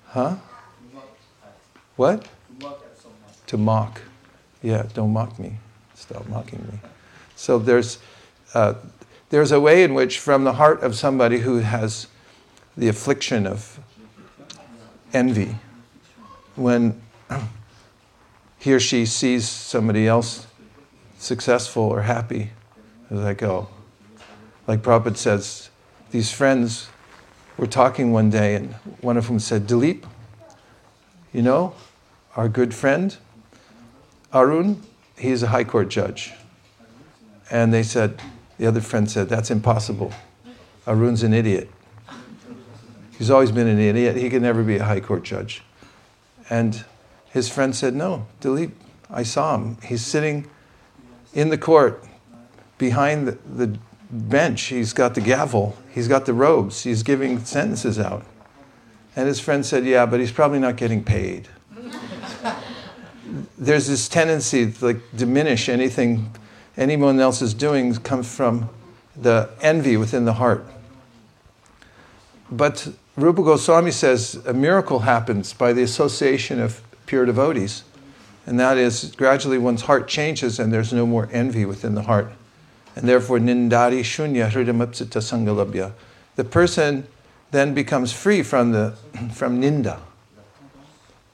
[0.07, 0.37] Huh?
[1.96, 2.26] What?
[3.46, 4.00] To mock.
[4.62, 5.59] Yeah, don't mock me.
[5.94, 6.78] Stop mocking me.
[7.37, 7.98] So there's,
[8.54, 8.74] uh,
[9.30, 12.09] there's a way in which, from the heart of somebody who has
[12.76, 13.78] the affliction of
[15.12, 15.57] envy,
[16.57, 17.00] when
[18.59, 20.46] he or she sees somebody else
[21.18, 22.50] successful or happy,
[23.11, 23.68] it's like, oh,
[24.66, 25.70] like Prabhupada says,
[26.11, 26.88] these friends
[27.57, 30.04] were talking one day, and one of them said, Dilip,
[31.35, 31.75] you know,
[32.37, 33.14] our good friend,
[34.33, 34.81] Arun,
[35.18, 36.33] he's a high court judge.
[37.51, 38.23] And they said,
[38.57, 40.14] the other friend said, that's impossible.
[40.87, 41.70] Arun's an idiot.
[43.18, 44.16] He's always been an idiot.
[44.16, 45.62] He can never be a high court judge.
[46.51, 46.85] And
[47.31, 48.73] his friend said, No, Dilip,
[49.09, 49.79] I saw him.
[49.83, 50.49] He's sitting
[51.33, 52.05] in the court
[52.77, 53.79] behind the, the
[54.11, 54.62] bench.
[54.62, 58.25] He's got the gavel, he's got the robes, he's giving sentences out.
[59.16, 61.48] And his friend said, Yeah, but he's probably not getting paid.
[63.59, 66.31] There's this tendency to like diminish anything
[66.77, 68.68] anyone else is doing comes from
[69.16, 70.66] the envy within the heart.
[72.50, 77.85] But Rupa Goswami says a miracle happens by the association of pure devotees.
[78.46, 82.31] And that is, gradually one's heart changes and there's no more envy within the heart.
[82.96, 85.92] And therefore, nindari shunya hridamapsita sangalabhya.
[86.37, 87.07] The person
[87.54, 88.96] then becomes free from, the,
[89.32, 90.00] from ninda.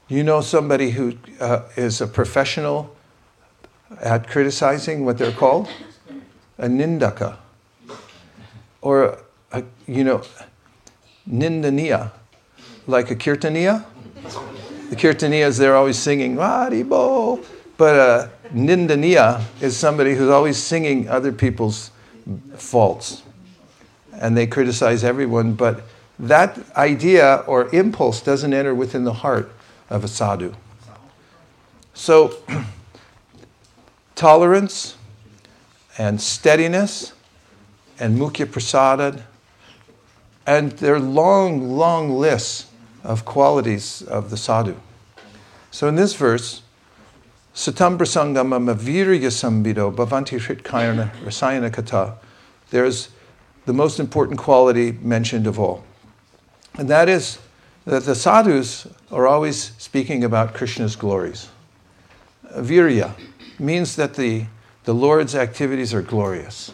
[0.07, 2.95] You know somebody who uh, is a professional
[3.99, 5.67] at criticizing what they're called?
[6.59, 7.37] A nindaka.
[8.81, 9.17] Or,
[9.51, 10.21] a, you know,
[11.27, 12.11] nindaniya,
[12.87, 13.83] like a kirtaniya.
[14.89, 17.43] The kirtaniyas, they're always singing, Haribol.
[17.77, 21.89] But a nindaniya is somebody who's always singing other people's
[22.55, 23.23] faults.
[24.13, 25.81] And they criticize everyone, but
[26.21, 29.51] that idea or impulse doesn't enter within the heart
[29.89, 30.53] of a sadhu.
[31.93, 32.35] So,
[34.15, 34.95] tolerance
[35.97, 37.13] and steadiness
[37.99, 39.23] and mukhya prasada
[40.45, 42.67] and there are long, long lists
[43.03, 44.75] of qualities of the sadhu.
[45.69, 46.61] So in this verse,
[47.53, 52.15] Satam prasangama mavirya sambido bhavanti hritkayana rasayana kata,
[52.69, 53.09] there's
[53.65, 55.83] the most important quality mentioned of all.
[56.75, 57.39] And that is
[57.85, 61.49] that the sadhus are always speaking about Krishna's glories.
[62.53, 63.13] Virya
[63.59, 64.45] means that the,
[64.83, 66.71] the Lord's activities are glorious.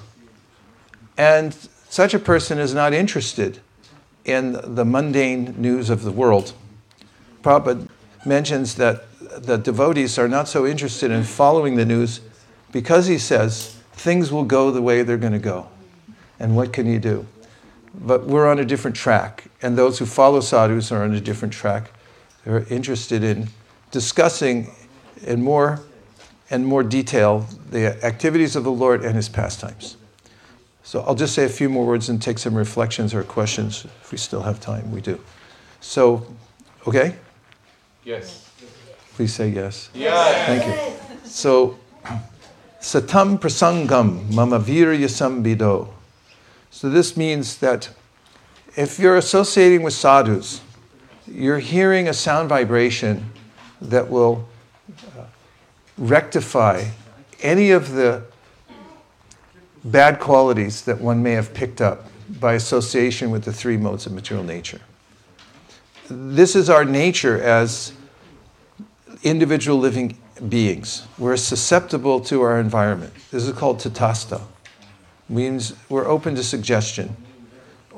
[1.18, 1.56] And
[1.90, 3.60] such a person is not interested
[4.26, 6.54] in the mundane news of the world.
[7.42, 7.88] Prabhupada
[8.26, 12.22] mentions that the devotees are not so interested in following the news
[12.72, 15.68] because he says things will go the way they're going to go.
[16.40, 17.26] And what can you do?
[18.00, 21.54] But we're on a different track, and those who follow sadhus are on a different
[21.54, 21.92] track.
[22.46, 23.50] They're interested in
[23.92, 24.72] discussing
[25.24, 25.82] in more
[26.50, 29.98] and more detail the activities of the Lord and his pastimes.
[30.84, 34.12] So I'll just say a few more words and take some reflections or questions if
[34.12, 34.90] we still have time.
[34.92, 35.20] We do.
[35.82, 36.26] So,
[36.88, 37.16] okay?
[38.06, 38.50] Yes.
[39.16, 39.90] Please say yes.
[39.94, 40.48] Yes.
[40.48, 41.30] Thank you.
[41.30, 41.78] So,
[42.80, 45.90] satam prasangam mama virya sambido.
[46.72, 47.90] So this means that
[48.76, 50.62] if you're associating with sadhus,
[51.28, 53.32] you're hearing a sound vibration
[53.82, 54.48] that will
[55.18, 55.24] uh,
[55.98, 56.86] rectify
[57.42, 58.24] any of the
[59.84, 62.08] bad qualities that one may have picked up
[62.40, 64.82] by association with the three modes of material nature.
[66.10, 67.94] this is our nature as
[69.24, 70.18] individual living
[70.50, 71.08] beings.
[71.18, 73.14] We're susceptible to our environment.
[73.32, 74.42] This is called tatasta.
[75.30, 77.16] Means we're open to suggestion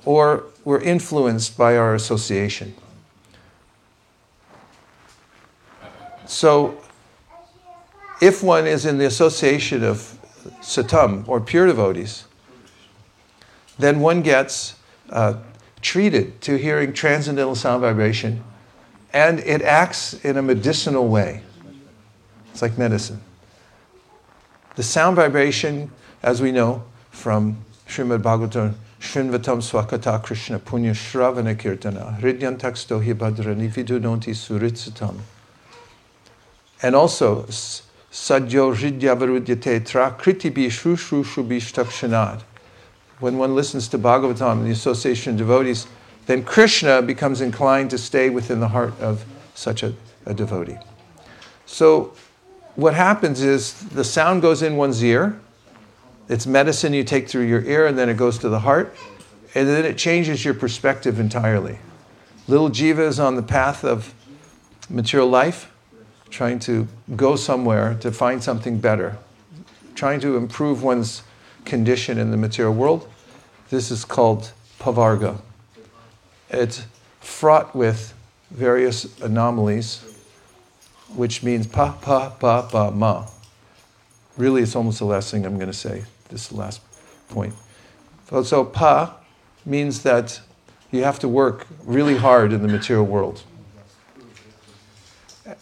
[0.05, 2.73] or we're influenced by our association.
[6.25, 6.81] So,
[8.21, 10.17] if one is in the association of
[10.61, 12.25] satam or pure devotees,
[13.77, 14.75] then one gets
[15.09, 15.35] uh,
[15.81, 18.43] treated to hearing transcendental sound vibration
[19.13, 21.41] and it acts in a medicinal way.
[22.51, 23.21] It's like medicine.
[24.75, 26.83] The sound vibration, as we know
[27.19, 27.57] from
[27.87, 35.19] Srimad Bhagavatam, Shrinvatam Swakata Krishna Punya Shravana Kirtana, Hridyantak Stohi Bhadrani Vidunonti Suritsatam.
[36.81, 42.41] And also, Sadyo Hridyavarudhyate Tra Kritibi Shrushru Shubhishtakshanad.
[43.19, 45.87] When one listens to Bhagavatam, and the association of devotees,
[46.25, 49.93] then Krishna becomes inclined to stay within the heart of such a,
[50.25, 50.77] a devotee.
[51.65, 52.13] So,
[52.75, 55.39] what happens is the sound goes in one's ear.
[56.29, 58.95] It's medicine you take through your ear, and then it goes to the heart,
[59.55, 61.79] and then it changes your perspective entirely.
[62.47, 64.13] Little jiva is on the path of
[64.89, 65.71] material life,
[66.29, 69.17] trying to go somewhere to find something better,
[69.95, 71.23] trying to improve one's
[71.65, 73.09] condition in the material world.
[73.71, 75.41] This is called pavarga.
[76.51, 76.85] It's
[77.21, 78.13] fraught with
[78.51, 80.03] various anomalies,
[81.15, 83.27] which means pa, pa, pa, pa, ma.
[84.37, 86.03] Really, it's almost the last thing I'm going to say.
[86.29, 86.81] This is the last
[87.29, 87.53] point.
[88.43, 89.17] So, pa
[89.65, 90.39] means that
[90.91, 93.43] you have to work really hard in the material world.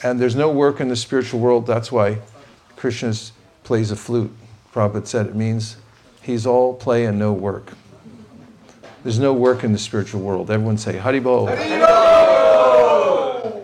[0.03, 1.65] And there's no work in the spiritual world.
[1.65, 2.19] That's why
[2.75, 3.13] Krishna
[3.63, 4.31] plays a flute.
[4.73, 5.77] Prabhupada said it means
[6.21, 7.71] he's all play and no work.
[9.03, 10.51] There's no work in the spiritual world.
[10.51, 11.47] Everyone say Haribol.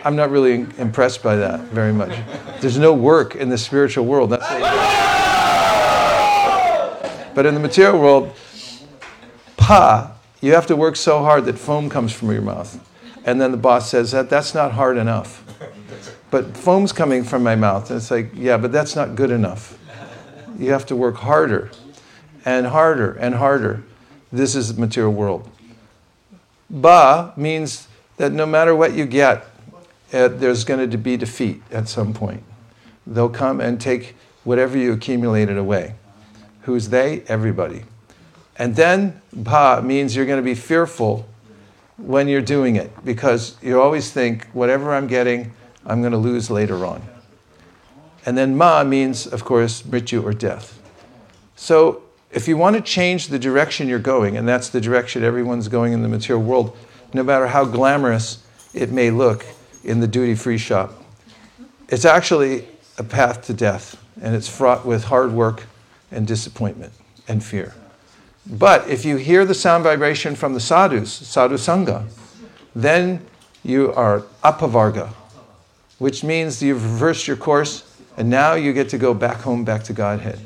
[0.05, 2.17] I'm not really impressed by that very much.
[2.61, 4.29] There's no work in the spiritual world.
[4.31, 4.49] That's
[7.35, 8.35] but in the material world,
[9.57, 12.79] pa, you have to work so hard that foam comes from your mouth.
[13.25, 15.43] And then the boss says that that's not hard enough.
[16.29, 17.89] But foam's coming from my mouth.
[17.89, 19.77] And it's like, yeah, but that's not good enough.
[20.57, 21.71] You have to work harder
[22.43, 23.83] and harder and harder.
[24.31, 25.49] This is the material world.
[26.69, 29.45] Ba means that no matter what you get,
[30.11, 32.43] uh, there's going to be defeat at some point.
[33.05, 35.95] They'll come and take whatever you accumulated away.
[36.63, 37.23] Who's they?
[37.27, 37.83] Everybody.
[38.57, 41.27] And then ba means you're going to be fearful
[41.97, 45.53] when you're doing it because you always think, whatever I'm getting,
[45.85, 47.01] I'm going to lose later on.
[48.25, 50.79] And then ma means, of course, mrityu or death.
[51.55, 55.67] So if you want to change the direction you're going, and that's the direction everyone's
[55.67, 56.77] going in the material world,
[57.13, 58.43] no matter how glamorous
[58.73, 59.45] it may look
[59.83, 60.93] in the duty free shop,
[61.89, 65.63] it's actually a path to death, and it's fraught with hard work
[66.13, 66.93] and disappointment
[67.27, 67.73] and fear.
[68.45, 72.07] But if you hear the sound vibration from the sadhus, sadhu sangha,
[72.75, 73.25] then
[73.63, 75.09] you are apavarga,
[75.97, 79.83] which means you've reversed your course and now you get to go back home, back
[79.85, 80.39] to Godhead.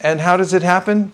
[0.00, 1.12] And how does it happen?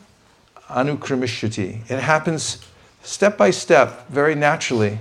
[0.69, 1.91] Anukramishati.
[1.91, 2.65] It happens
[3.03, 5.01] step by step, very naturally,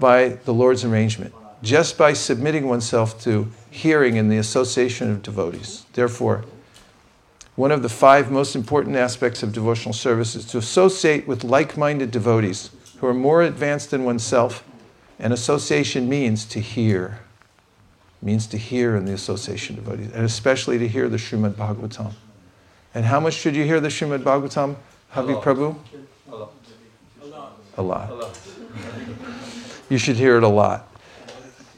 [0.00, 1.32] by the Lord's arrangement,
[1.62, 5.86] just by submitting oneself to hearing in the association of devotees.
[5.92, 6.44] Therefore,
[7.56, 11.76] one of the five most important aspects of devotional service is to associate with like
[11.76, 14.62] minded devotees who are more advanced than oneself.
[15.18, 17.20] And association means to hear,
[18.20, 22.12] means to hear in the association of devotees, and especially to hear the Srimad Bhagavatam.
[22.94, 24.76] And how much should you hear the Srimad Bhagavatam,
[25.14, 25.74] Havi Prabhu?
[26.30, 26.52] A lot.
[27.22, 28.10] A lot.
[28.10, 28.38] A lot.
[29.88, 30.88] You should hear it a lot.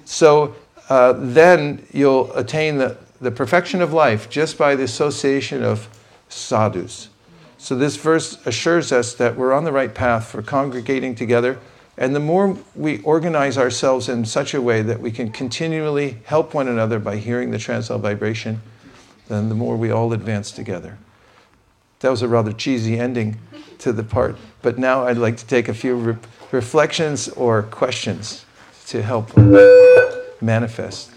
[0.04, 0.56] So
[0.88, 5.88] uh, then you'll attain the, the perfection of life just by the association of
[6.28, 7.08] sadhus.
[7.56, 11.58] So this verse assures us that we're on the right path for congregating together.
[11.96, 16.54] And the more we organize ourselves in such a way that we can continually help
[16.54, 18.62] one another by hearing the transcendental vibration,
[19.26, 20.98] then the more we all advance together.
[22.00, 23.38] That was a rather cheesy ending
[23.78, 26.16] to the part, but now I'd like to take a few re-
[26.52, 28.44] reflections or questions
[28.86, 29.36] to help
[30.40, 31.10] manifest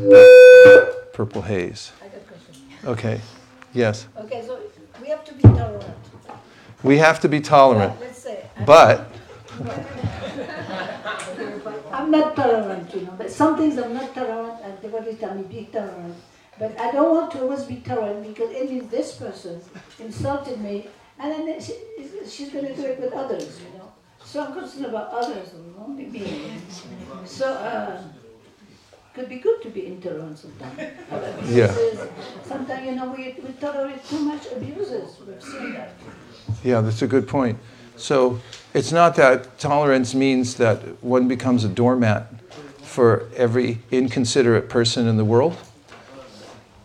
[0.00, 1.92] the purple haze.
[2.02, 2.54] I got a question.
[2.84, 3.20] Okay,
[3.74, 4.06] yes.
[4.18, 4.58] Okay, so
[5.00, 5.84] we have to be tolerant.
[6.82, 9.08] We have to be tolerant, But Let's say, I'm- but
[11.92, 15.42] I'm not tolerant, you know, but some things I'm not tolerant, and devotees tell me
[15.42, 16.14] be tolerant.
[16.58, 19.60] But I don't want to always be tolerant because means this person
[19.98, 20.88] insulted me,
[21.18, 21.74] and then she,
[22.28, 23.92] she's going to do it with others, you know.
[24.24, 26.58] So I'm concerned about others, only me.
[27.24, 28.02] So, uh,
[29.16, 30.78] could be good to be intolerant sometimes.
[31.50, 31.74] Yeah.
[32.44, 35.16] Sometimes, you know, we, we tolerate too much abuses.
[35.26, 35.94] We've seen that.
[36.62, 37.58] Yeah, that's a good point.
[37.96, 38.38] So
[38.74, 42.30] it's not that tolerance means that one becomes a doormat
[42.82, 45.56] for every inconsiderate person in the world,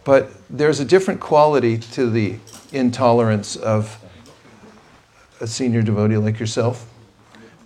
[0.05, 2.37] but there's a different quality to the
[2.71, 3.99] intolerance of
[5.41, 6.87] a senior devotee like yourself.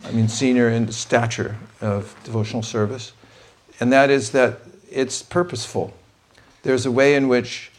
[0.06, 3.14] I mean, senior in stature of devotional service.
[3.80, 4.60] And that is that
[4.92, 5.94] it's purposeful.
[6.64, 7.72] There's a way in which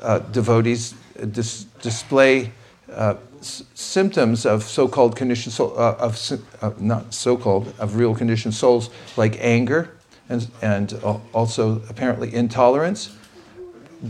[0.00, 0.94] uh, devotees
[1.32, 2.52] dis- display
[2.92, 8.14] uh, s- symptoms of so-called conditioned soul, uh, of sy- uh, not so-called, of real
[8.14, 9.90] conditioned souls, like anger
[10.28, 13.16] and, and al- also apparently intolerance.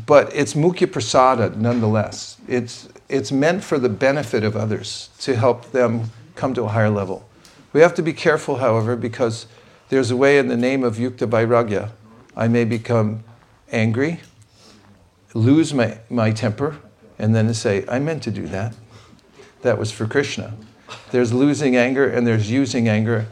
[0.07, 2.37] But it's mukya prasada nonetheless.
[2.49, 6.91] It's, it's meant for the benefit of others, to help them come to a higher
[6.91, 7.29] level.
[7.73, 9.47] We have to be careful, however, because
[9.89, 11.91] there's a way in the name of yukta vairagya,
[12.37, 13.23] I may become
[13.71, 14.21] angry,
[15.35, 16.79] lose my, my temper,
[17.19, 18.75] and then say, I meant to do that.
[19.63, 20.55] That was for Krishna.
[21.11, 23.27] There's losing anger and there's using anger.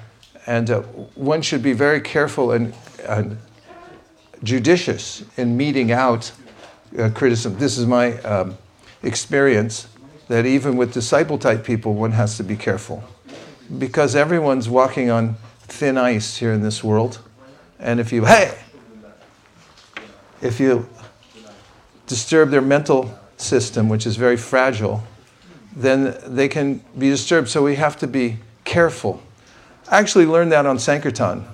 [0.47, 0.81] And uh,
[1.15, 2.75] one should be very careful and,
[3.07, 3.39] and
[4.43, 6.33] judicious in meting out
[6.99, 7.59] uh, criticism.
[7.59, 8.57] This is my um,
[9.03, 9.89] experience
[10.29, 13.05] that even with disciple type people, one has to be careful.
[13.79, 15.37] Because everyone's walking on
[15.73, 17.19] thin ice here in this world.
[17.79, 18.57] And if you, hey,
[20.43, 20.89] if you
[22.07, 25.03] disturb their mental system, which is very fragile,
[25.75, 27.49] then they can be disturbed.
[27.49, 29.23] So we have to be careful.
[29.91, 31.45] I actually learned that on Sankirtan,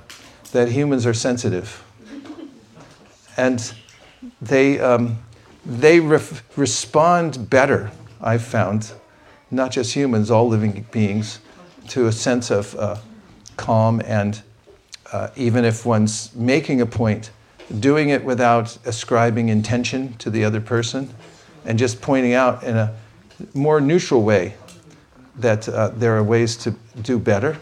[0.53, 1.85] that humans are sensitive.
[3.37, 3.73] And
[4.43, 5.19] they, um,
[5.64, 8.93] they ref- respond better, I've found,
[9.51, 11.39] not just humans, all living beings,
[11.89, 12.97] to a sense of uh,
[13.59, 14.41] calm and
[15.13, 17.31] uh, even if one's making a point,
[17.81, 21.13] doing it without ascribing intention to the other person
[21.67, 22.95] and just pointing out in a
[23.53, 24.55] more neutral way
[25.37, 27.59] that uh, there are ways to do better.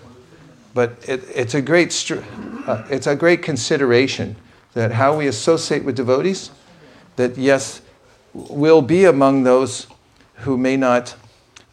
[0.74, 2.22] But it, it's, a great str-
[2.66, 4.36] uh, it's a great consideration
[4.74, 6.50] that how we associate with devotees,
[7.16, 7.80] that yes,
[8.34, 9.86] we'll be among those
[10.40, 11.14] who may not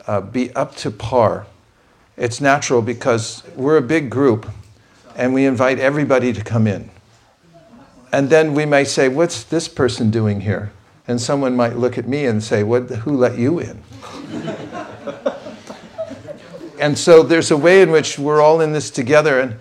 [0.07, 1.45] uh, be up to par.
[2.16, 4.49] It's natural because we're a big group
[5.16, 6.89] and we invite everybody to come in.
[8.11, 10.72] And then we may say, What's this person doing here?
[11.07, 13.82] And someone might look at me and say, what, Who let you in?
[16.80, 19.55] and so there's a way in which we're all in this together, and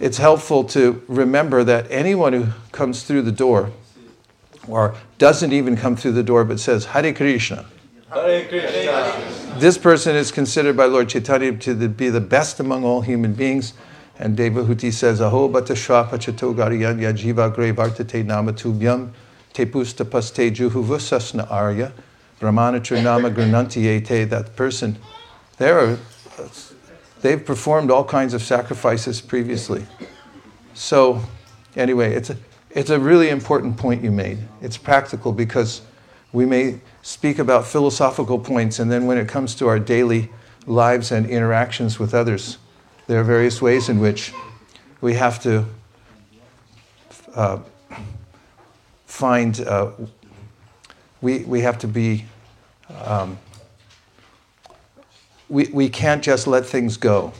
[0.00, 3.70] it's helpful to remember that anyone who comes through the door,
[4.66, 7.66] or doesn't even come through the door but says, Hare Krishna,
[8.10, 9.37] Hare Krishna.
[9.60, 13.74] This person is considered by Lord Chaitanya to be the best among all human beings.
[14.18, 19.10] And Devahuti says, Aho bata shwapa chato gariyan ya jiva gre vartate nama tubhyam
[19.52, 21.92] te pusta paste juhuvusasna arya
[22.40, 24.28] brahmanatra nama granantiyete.
[24.28, 24.98] That person,
[25.58, 25.98] there are,
[27.22, 29.86] they've performed all kinds of sacrifices previously.
[30.74, 31.22] So,
[31.76, 32.36] anyway, it's a,
[32.70, 34.38] it's a really important point you made.
[34.60, 35.82] It's practical because
[36.32, 40.30] we may speak about philosophical points, and then when it comes to our daily
[40.66, 42.58] lives and interactions with others,
[43.06, 44.32] there are various ways in which
[45.00, 45.64] we have to
[47.34, 47.58] uh,
[49.06, 49.90] find, uh,
[51.22, 52.26] we, we have to be,
[53.04, 53.38] um,
[55.48, 57.32] we, we can't just let things go.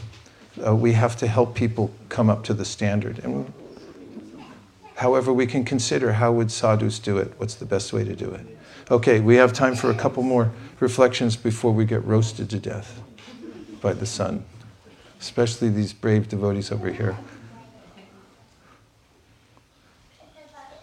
[0.66, 3.18] Uh, we have to help people come up to the standard.
[3.18, 3.52] And
[4.96, 7.34] however, we can consider how would sadhus do it?
[7.36, 8.57] What's the best way to do it?
[8.90, 13.00] Okay, we have time for a couple more reflections before we get roasted to death
[13.80, 14.44] by the sun
[15.20, 17.16] especially these brave devotees over here.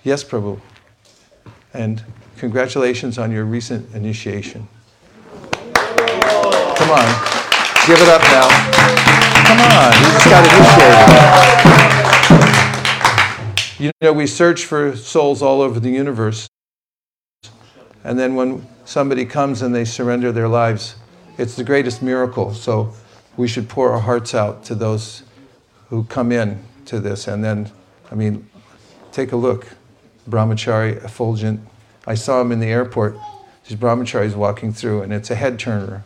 [0.04, 0.60] Yes, Prabhu.
[1.74, 2.04] And
[2.38, 4.68] congratulations on your recent initiation.
[5.74, 7.06] Come on,
[7.88, 8.48] give it up now.
[9.48, 11.06] Come on, you just got initiated.
[13.78, 16.48] You know, we search for souls all over the universe.
[18.06, 20.96] And then when somebody comes and they surrender their lives,
[21.40, 22.54] it's the greatest miracle.
[22.54, 22.94] So
[23.36, 25.24] we should pour our hearts out to those
[25.90, 27.28] who come in to this.
[27.28, 27.72] And then,
[28.12, 28.48] I mean,
[29.12, 29.68] take a look.
[30.30, 31.60] Brahmachari, effulgent.
[32.08, 33.18] I saw him in the airport.
[33.68, 36.04] These brahmacharis walking through, and it's a head turner.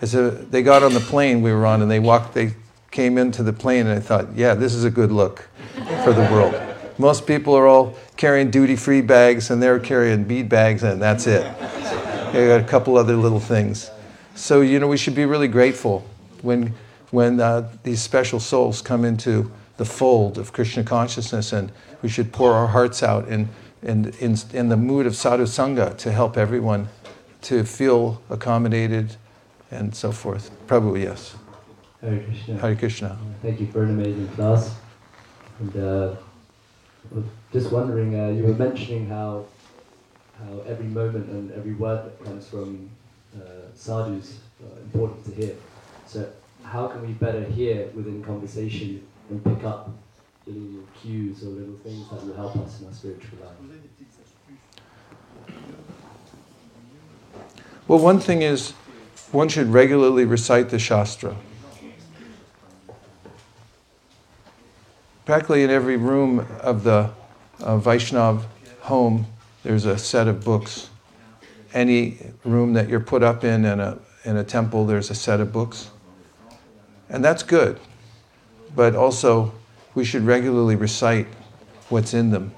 [0.00, 2.34] They got on the plane we were on, and they walked.
[2.34, 2.54] They
[2.92, 5.48] came into the plane, and I thought, yeah, this is a good look
[6.04, 6.54] for the world.
[6.98, 11.42] Most people are all carrying duty-free bags, and they're carrying bead bags, and that's it.
[12.32, 13.90] They got a couple other little things.
[14.34, 16.04] So you know, we should be really grateful
[16.42, 16.74] when
[17.10, 21.70] when uh, these special souls come into the fold of Krishna consciousness, and
[22.02, 23.48] we should pour our hearts out in,
[23.82, 26.88] in, in, in the mood of sadhu sangha to help everyone
[27.42, 29.16] to feel accommodated
[29.70, 30.50] and so forth.
[30.66, 31.36] Prabhu, yes.
[32.00, 32.58] Hare Krishna.
[32.58, 33.18] Hare Krishna.
[33.42, 34.74] Thank you for an amazing class.
[35.60, 36.16] And uh,
[37.52, 39.46] just wondering, uh, you were mentioning how
[40.38, 42.90] how every moment and every word that comes from
[43.36, 45.54] uh, sadhus are important to hear.
[46.06, 46.28] So
[46.64, 49.90] how can we better hear within conversation and pick up
[50.46, 53.54] little cues or little things that will help us in our spiritual life?
[57.86, 58.72] Well, one thing is
[59.30, 61.36] one should regularly recite the Shastra.
[65.24, 67.10] Practically in every room of the
[67.60, 68.44] uh, Vaishnav
[68.80, 69.26] home,
[69.62, 70.90] there's a set of books.
[71.72, 75.40] Any room that you're put up in in a, in a temple, there's a set
[75.40, 75.90] of books.
[77.08, 77.80] And that's good.
[78.76, 79.54] But also,
[79.94, 81.26] we should regularly recite
[81.88, 82.52] what's in them.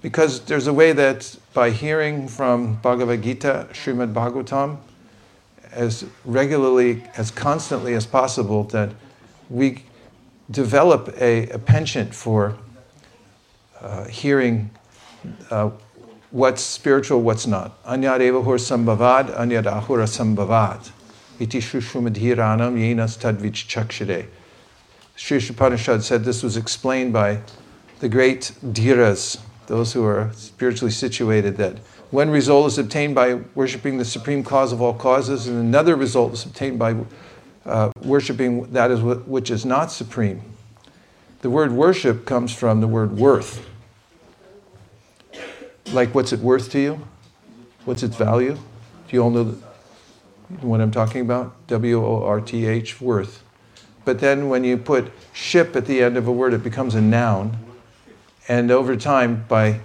[0.00, 4.78] Because there's a way that by hearing from Bhagavad Gita, Srimad Bhagavatam,
[5.70, 8.90] as regularly, as constantly as possible, that
[9.50, 9.82] we
[10.50, 12.56] develop a, a penchant for
[13.80, 14.70] uh, hearing
[15.50, 15.70] uh,
[16.30, 17.82] what's spiritual, what's not.
[17.84, 20.90] Anyad evahur sambhavad, anyad ahura sambhavad.
[21.38, 24.26] Iti shushumadhiranam yenas tadvich chakshire.
[25.16, 27.40] Sri Upanishad said this was explained by
[28.00, 31.78] the great dhiras, those who are spiritually situated, that
[32.10, 36.32] one result is obtained by worshiping the supreme cause of all causes, and another result
[36.32, 36.96] is obtained by
[37.66, 40.42] uh, worshiping that is which is not supreme.
[41.42, 43.66] The word worship comes from the word worth.
[45.92, 47.06] Like, what's it worth to you?
[47.84, 48.54] What's its value?
[48.54, 49.56] Do you all know
[50.60, 51.66] what I'm talking about?
[51.66, 53.42] W O R T H, worth.
[54.04, 57.00] But then when you put ship at the end of a word, it becomes a
[57.00, 57.56] noun.
[58.48, 59.80] And over time, by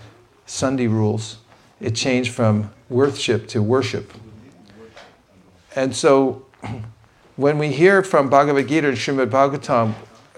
[0.45, 1.37] Sandhi rules,
[1.79, 4.13] it changed from worthship to worship.
[5.75, 6.45] And so
[7.39, 9.93] when we hear from Bhagavad Gita and Srimad Bhagavatam,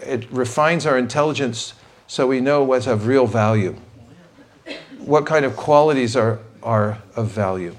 [0.05, 1.73] it refines our intelligence
[2.05, 3.75] so we know what's of real value
[4.99, 7.75] what kind of qualities are, are of value.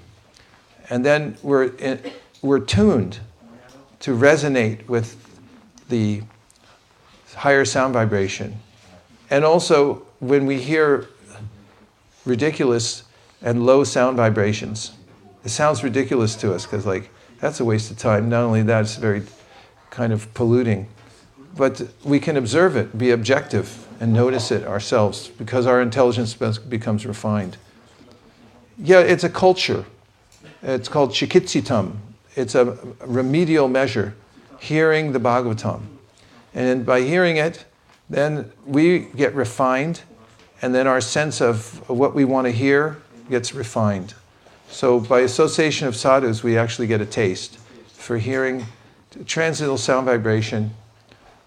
[0.91, 2.01] And then we're, in,
[2.43, 3.21] we're tuned
[4.01, 5.17] to resonate with
[5.89, 6.23] the
[7.37, 8.59] higher sound vibration.
[9.31, 11.07] And also, when we hear
[12.25, 13.05] ridiculous
[13.41, 14.93] and low sound vibrations,
[15.45, 17.11] it sounds ridiculous to us because, like,
[17.43, 18.29] that's a waste of time.
[18.29, 19.25] Not only that, it's very
[19.91, 20.87] kind of polluting,
[21.57, 27.05] but we can observe it, be objective, and notice it ourselves because our intelligence becomes
[27.05, 27.57] refined.
[28.79, 29.85] Yeah, it's a culture.
[30.63, 31.97] It's called chikitsitam.
[32.37, 34.15] It's a remedial measure,
[34.61, 35.83] hearing the Bhagavatam.
[36.55, 37.65] And by hearing it,
[38.09, 40.03] then we get refined,
[40.63, 44.15] and then our sense of what we want to hear gets refined.
[44.73, 47.59] So, by association of sadhus, we actually get a taste
[47.89, 48.65] for hearing
[49.27, 50.73] transcendental sound vibration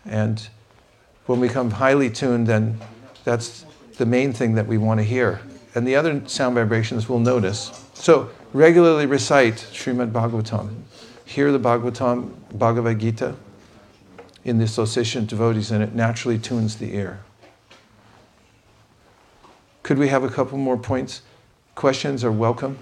[0.06, 0.48] and
[1.26, 2.80] when we become highly tuned, then
[3.24, 3.66] that's
[3.98, 5.42] the main thing that we want to hear.
[5.74, 7.84] And the other sound vibrations we'll notice.
[7.96, 10.84] So regularly recite Srimad Bhagavatam.
[11.26, 13.36] Hear the Bhagavatam, Bhagavad Gita
[14.44, 17.22] in the association of devotees, and it naturally tunes the ear.
[19.82, 21.24] Could we have a couple more points?
[21.74, 22.78] Questions are welcome.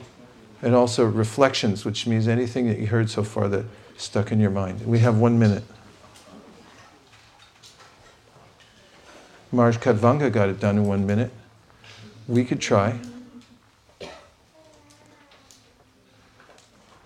[0.63, 3.65] And also reflections, which means anything that you heard so far that
[3.97, 4.85] stuck in your mind.
[4.87, 5.63] We have one minute.
[9.51, 11.31] Maharaj Khatvanga got it done in one minute.
[12.29, 12.97] We could try.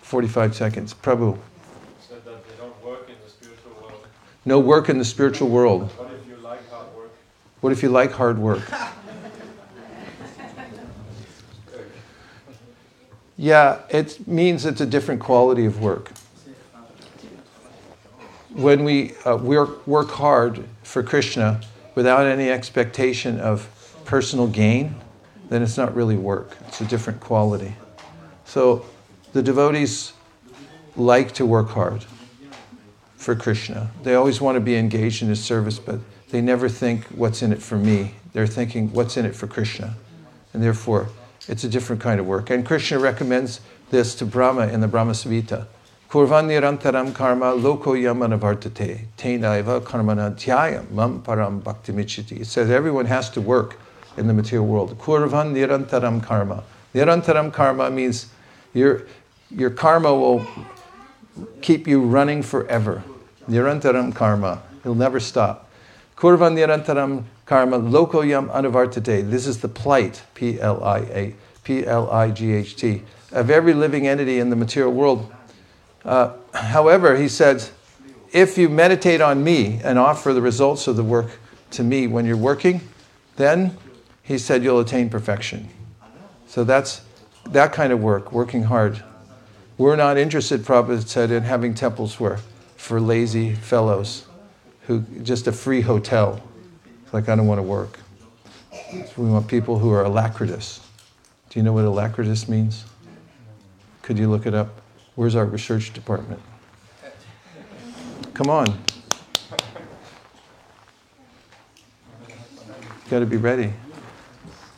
[0.02, 0.94] 45 seconds.
[0.94, 1.36] Prabhu.
[2.00, 4.06] Said that they don't work in the spiritual world.
[4.44, 5.90] No work in the spiritual world.
[5.90, 7.10] What if you like hard work?
[7.60, 8.62] What if you like hard work?
[13.38, 16.10] Yeah, it means it's a different quality of work.
[18.50, 21.60] When we uh, work, work hard for Krishna,
[21.94, 23.68] without any expectation of
[24.04, 24.96] personal gain,
[25.48, 26.56] then it's not really work.
[26.66, 27.74] It's a different quality.
[28.44, 28.84] So
[29.32, 30.12] the devotees
[30.96, 32.04] like to work hard
[33.16, 33.92] for Krishna.
[34.02, 37.52] They always want to be engaged in his service, but they never think, what's in
[37.52, 38.14] it for me?
[38.32, 39.94] They're thinking, what's in it for Krishna?
[40.52, 41.08] And therefore,
[41.48, 42.50] it's a different kind of work.
[42.50, 45.66] And Krishna recommends this to Brahma in the Brahma Samhita.
[46.10, 49.06] Kurvannirantaram karma loko yamana vartate.
[49.16, 52.40] Tenaiva karmana dhyaya mam param bhakti michiti.
[52.40, 53.78] It says everyone has to work
[54.16, 54.98] in the material world.
[54.98, 56.64] Kurvan nirantaram karma.
[56.94, 58.26] Nirantaram karma means
[58.72, 59.02] your,
[59.50, 60.46] your karma will
[61.60, 63.02] keep you running forever.
[63.48, 64.62] Nirantaram karma.
[64.80, 65.70] It'll never stop.
[66.16, 69.28] Kurva nirantaram karma lokoyam anuvartate.
[69.30, 71.34] This is the plight, P L I A,
[71.64, 75.32] P L I G H T, of every living entity in the material world.
[76.04, 77.72] Uh, however, he says,
[78.32, 81.40] if you meditate on me and offer the results of the work
[81.70, 82.82] to me when you're working,
[83.36, 83.76] then
[84.22, 85.70] he said you'll attain perfection.
[86.46, 87.00] So that's
[87.46, 89.02] that kind of work, working hard.
[89.78, 92.40] We're not interested, Prabhupada said, in having temples for,
[92.76, 94.26] for lazy fellows
[94.86, 96.42] who just a free hotel.
[97.08, 98.00] It's like I don't want to work.
[98.70, 100.80] So we want people who are alacritous.
[101.48, 102.84] Do you know what alacritous means?
[104.02, 104.82] Could you look it up?
[105.14, 106.38] Where's our research department?
[108.34, 108.66] Come on.
[113.08, 113.72] Got to be ready.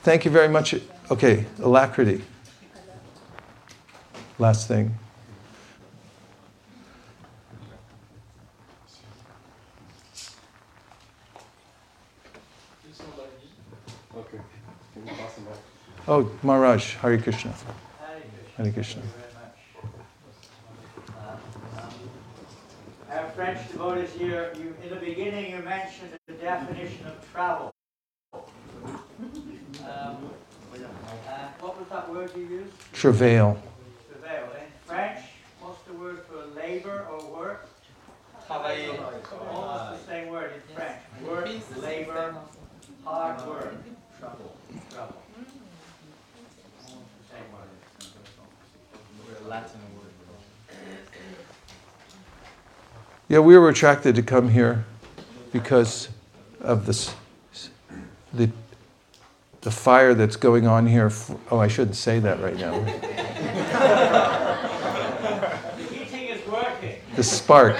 [0.04, 0.76] Thank you very much.
[1.10, 2.22] Okay, alacrity.
[4.38, 4.94] Last thing.
[14.16, 14.40] Okay.
[14.92, 15.56] Can you pass them back?
[16.10, 17.54] Oh, Maharaj, Hare Krishna.
[18.56, 19.02] Hare Krishna.
[23.08, 24.52] I have French devotees here.
[24.58, 27.72] You, in the beginning, you mentioned the definition of travel.
[28.32, 28.42] Um,
[29.84, 30.16] uh,
[31.60, 32.72] what was that word you used?
[32.92, 33.56] Travail.
[34.10, 34.48] Travail.
[34.54, 35.20] In French,
[35.60, 37.68] what's the word for labor or work?
[38.50, 39.26] Almost
[39.92, 40.98] the same word in French.
[41.24, 41.48] Work,
[41.80, 42.34] labor,
[43.04, 43.74] hard work.
[44.18, 44.56] Trouble.
[44.92, 45.22] Trouble.
[46.88, 47.48] Almost the same
[49.46, 50.76] Latin word.
[53.28, 54.84] Yeah, we were attracted to come here
[55.52, 56.08] because
[56.60, 57.14] of this,
[58.32, 58.50] the,
[59.60, 61.06] the fire that's going on here.
[61.06, 62.78] f- Oh, I shouldn't say that right now.
[65.76, 66.96] The heating is working.
[67.16, 67.76] The spark,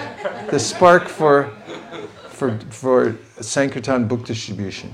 [0.51, 1.51] the spark for,
[2.29, 4.93] for, for Sankirtan book distribution.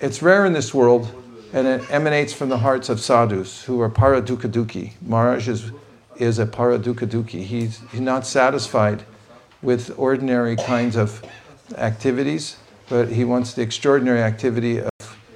[0.00, 1.10] It's rare in this world,
[1.52, 4.92] and it emanates from the hearts of sadhus who are paradukaduki.
[5.02, 5.72] Maharaj is,
[6.16, 7.42] is a paradukaduki.
[7.42, 9.04] He's, he's not satisfied
[9.62, 11.24] with ordinary kinds of
[11.76, 12.56] activities,
[12.88, 14.90] but he wants the extraordinary activity of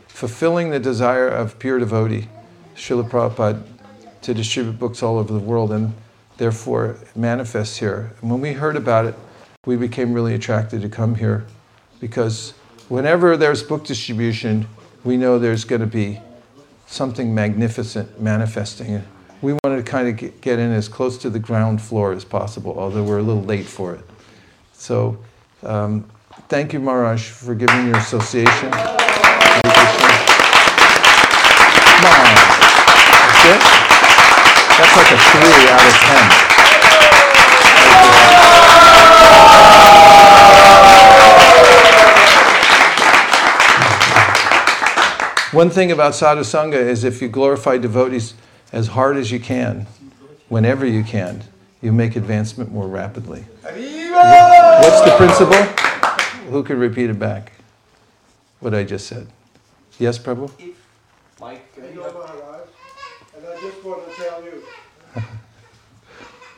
[0.06, 2.28] fulfilling the desire of pure devotee,
[2.76, 3.62] Srila Prabhupada,
[4.22, 5.94] to distribute books all over the world, and
[6.36, 8.12] therefore manifests here.
[8.20, 9.14] And when we heard about it,
[9.66, 11.46] we became really attracted to come here
[12.00, 12.52] because
[12.88, 14.66] whenever there's book distribution,
[15.04, 16.20] we know there's going to be
[16.86, 19.02] something magnificent manifesting.
[19.40, 22.76] We wanted to kind of get- in as close to the ground floor as possible,
[22.78, 24.04] although we're a little late for it.
[24.72, 25.18] So,
[25.64, 26.04] um,
[26.48, 28.70] thank you, Maharaj, for giving your association.
[28.70, 28.94] That's
[33.46, 33.60] it?
[34.78, 36.28] That's like a three out of ten.
[45.52, 48.32] One thing about sadhu sangha is if you glorify devotees
[48.72, 49.86] as hard as you can,
[50.48, 51.44] whenever you can,
[51.82, 53.44] you make advancement more rapidly.
[53.62, 55.62] What's the principle?
[56.50, 57.52] Who could repeat it back?
[58.60, 59.26] What I just said.
[59.98, 60.50] Yes, Prabhu?
[61.38, 62.68] Mike, can I you know Maharaj,
[63.36, 64.62] and I just want to tell you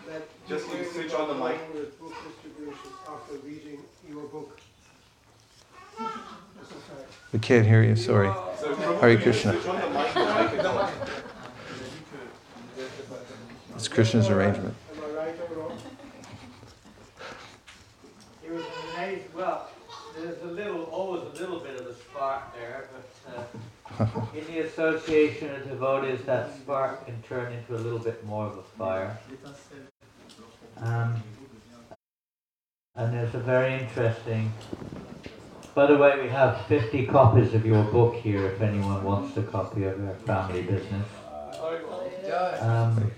[0.06, 1.58] that Just you switch on the mic.
[1.98, 4.60] book distribution after reading your book.
[5.98, 7.12] This is fact.
[7.32, 8.30] We can't hear you, sorry.
[8.64, 9.52] Hare Krishna.
[13.74, 14.74] It's Krishna's arrangement.
[19.34, 19.68] Well,
[20.16, 20.38] there's
[20.90, 26.22] always a little bit of a spark there, but uh, in the association of devotees,
[26.24, 29.18] that spark can turn into a little bit more of a fire.
[30.78, 31.22] Um,
[32.94, 34.52] and there's a very interesting.
[35.74, 39.42] By the way, we have 50 copies of your book here if anyone wants a
[39.42, 41.04] copy of our family business.
[42.60, 43.10] Um,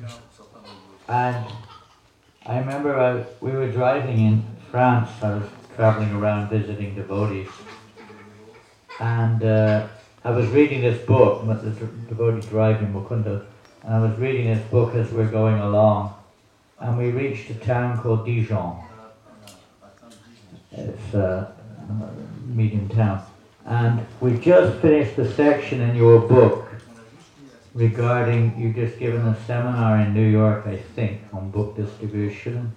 [1.07, 1.47] and
[2.47, 5.11] I remember I, we were driving in France.
[5.23, 7.49] I was traveling around visiting devotees,
[9.01, 9.89] and uh,
[10.25, 11.45] I was reading this book.
[11.47, 11.71] The
[12.09, 13.45] devotee driving Mukunda,
[13.83, 16.15] and I was reading this book as we are going along,
[16.81, 18.83] and we reached a town called Dijon.
[20.73, 21.56] It's a
[22.47, 23.23] medium town,
[23.65, 26.67] and we just finished the section in your book
[27.75, 32.73] regarding you just given a seminar in New York, I think, on book distribution,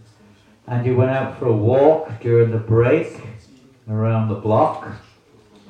[0.68, 3.18] and you went out for a walk during the break
[3.89, 4.88] around the block,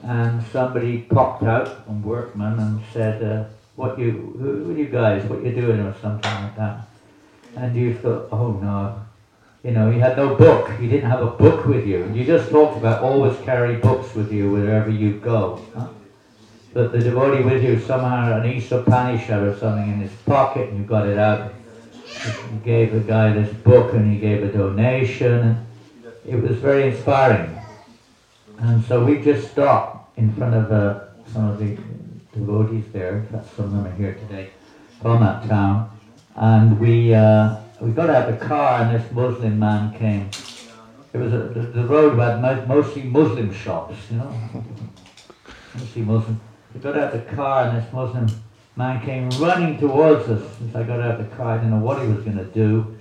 [0.04, 3.44] and somebody popped out from workman and said, uh,
[3.76, 5.24] "What you, who, who are you guys?
[5.30, 6.88] What you doing?" or something like that,
[7.56, 9.00] and you thought, "Oh no,
[9.64, 10.72] You know, you had no book.
[10.80, 12.10] You didn't have a book with you.
[12.14, 15.62] You just talked about always carry books with you wherever you go.
[15.76, 15.88] Huh?
[16.74, 20.86] But the devotee with you somehow an Upanishad or something in his pocket and you
[20.86, 21.52] got it out.
[22.26, 25.66] You gave the guy this book and he gave a donation.
[26.26, 27.60] It was very inspiring.
[28.60, 31.78] And so we just stopped in front of uh, some of the
[32.34, 33.18] devotees there.
[33.18, 34.52] In some of them are here today
[35.02, 35.90] from that town.
[36.36, 40.30] And we uh, we got out of the car and this Muslim man came.
[41.14, 44.36] It was a, the, the road had mostly Muslim shops, you know.
[45.76, 46.40] mostly Muslim.
[46.74, 48.28] We got out of the car and this Muslim
[48.76, 50.58] man came running towards us.
[50.58, 52.46] Since I got out of the car, I didn't know what he was going to
[52.46, 52.98] do.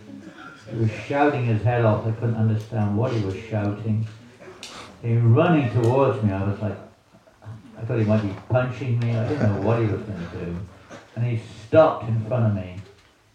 [0.70, 2.06] He was shouting his head off.
[2.06, 4.06] I couldn't understand what he was shouting.
[5.02, 6.32] He was running towards me.
[6.32, 6.76] I was like,
[7.78, 9.16] I thought he might be punching me.
[9.16, 10.56] I didn't know what he was going to do.
[11.16, 12.76] And he stopped in front of me.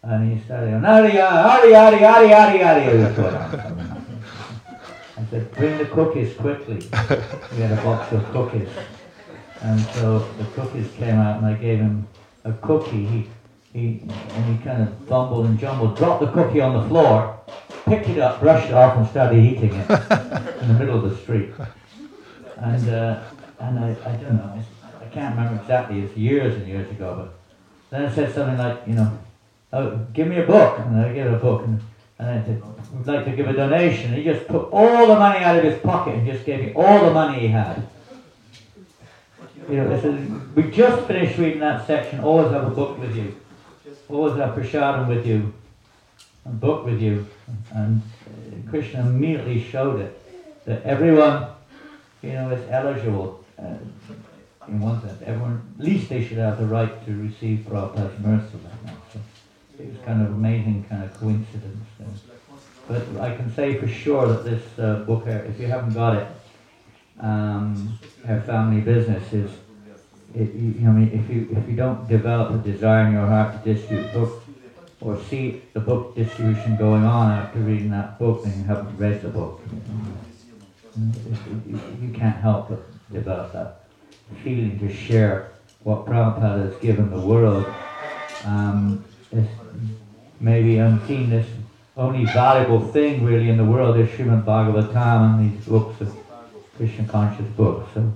[0.06, 2.96] And he started going, Ari, Ari, Ari, Ari, Ari, Ari.
[2.98, 4.04] That's what I'm
[5.16, 6.76] I said, bring the cookies quickly.
[6.76, 8.68] We had a box of cookies.
[9.62, 12.06] And so the cookies came out and I gave him
[12.44, 13.06] a cookie.
[13.06, 13.28] He,
[13.72, 17.40] he, and he kind of fumbled and jumbled, dropped the cookie on the floor,
[17.86, 19.90] picked it up, brushed it off and started eating it
[20.60, 21.50] in the middle of the street.
[22.56, 23.22] And, uh,
[23.60, 24.62] and I, I don't know,
[25.00, 27.38] I can't remember exactly, it's years and years ago, but
[27.90, 29.18] then I said something like, you know,
[29.74, 30.78] oh, give me a book.
[30.78, 31.66] And I gave a book.
[31.66, 31.80] And,
[32.18, 32.62] and I said,
[32.92, 34.14] would like to give a donation.
[34.14, 36.72] And he just took all the money out of his pocket and just gave me
[36.74, 37.86] all the money he had.
[39.68, 42.20] You know, this is, we just finished reading that section.
[42.20, 43.34] Always have a book with you.
[44.08, 45.52] Always have prasadam with you.
[46.44, 47.26] A book with you.
[47.72, 48.02] And
[48.68, 50.20] Krishna immediately showed it.
[50.66, 51.48] That everyone,
[52.22, 53.44] you know, is eligible.
[53.58, 53.74] Uh,
[54.68, 58.58] in one sense, everyone, at least they should have the right to receive Prabhupada's mercy.
[59.78, 61.86] It was kind of amazing kind of coincidence.
[62.00, 62.04] Uh,
[62.86, 66.16] but I can say for sure that this uh, book, uh, if you haven't got
[66.16, 66.28] it,
[67.20, 67.98] um,
[68.28, 69.50] our family business is,
[70.34, 73.26] it, you, know, I mean, if you if you don't develop a desire in your
[73.26, 74.42] heart to distribute book
[75.00, 79.22] or see the book distribution going on after reading that book, then you haven't read
[79.22, 79.60] the book.
[81.66, 83.84] You, you can't help but develop that
[84.42, 85.52] feeling to share
[85.82, 87.66] what Prabhupada has given the world.
[88.44, 89.04] Um,
[90.40, 91.46] maybe I'm seeing this
[91.96, 96.14] only valuable thing really in the world is Srimad Bhagavatam and these books of
[96.76, 97.88] Krishna conscious books.
[97.94, 98.12] So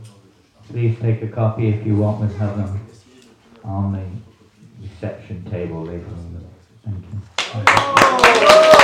[0.69, 2.21] please take a copy if you want.
[2.21, 2.81] We'll have them
[3.65, 6.45] on the reception table later on.
[6.85, 7.05] Thank
[8.73, 8.78] you.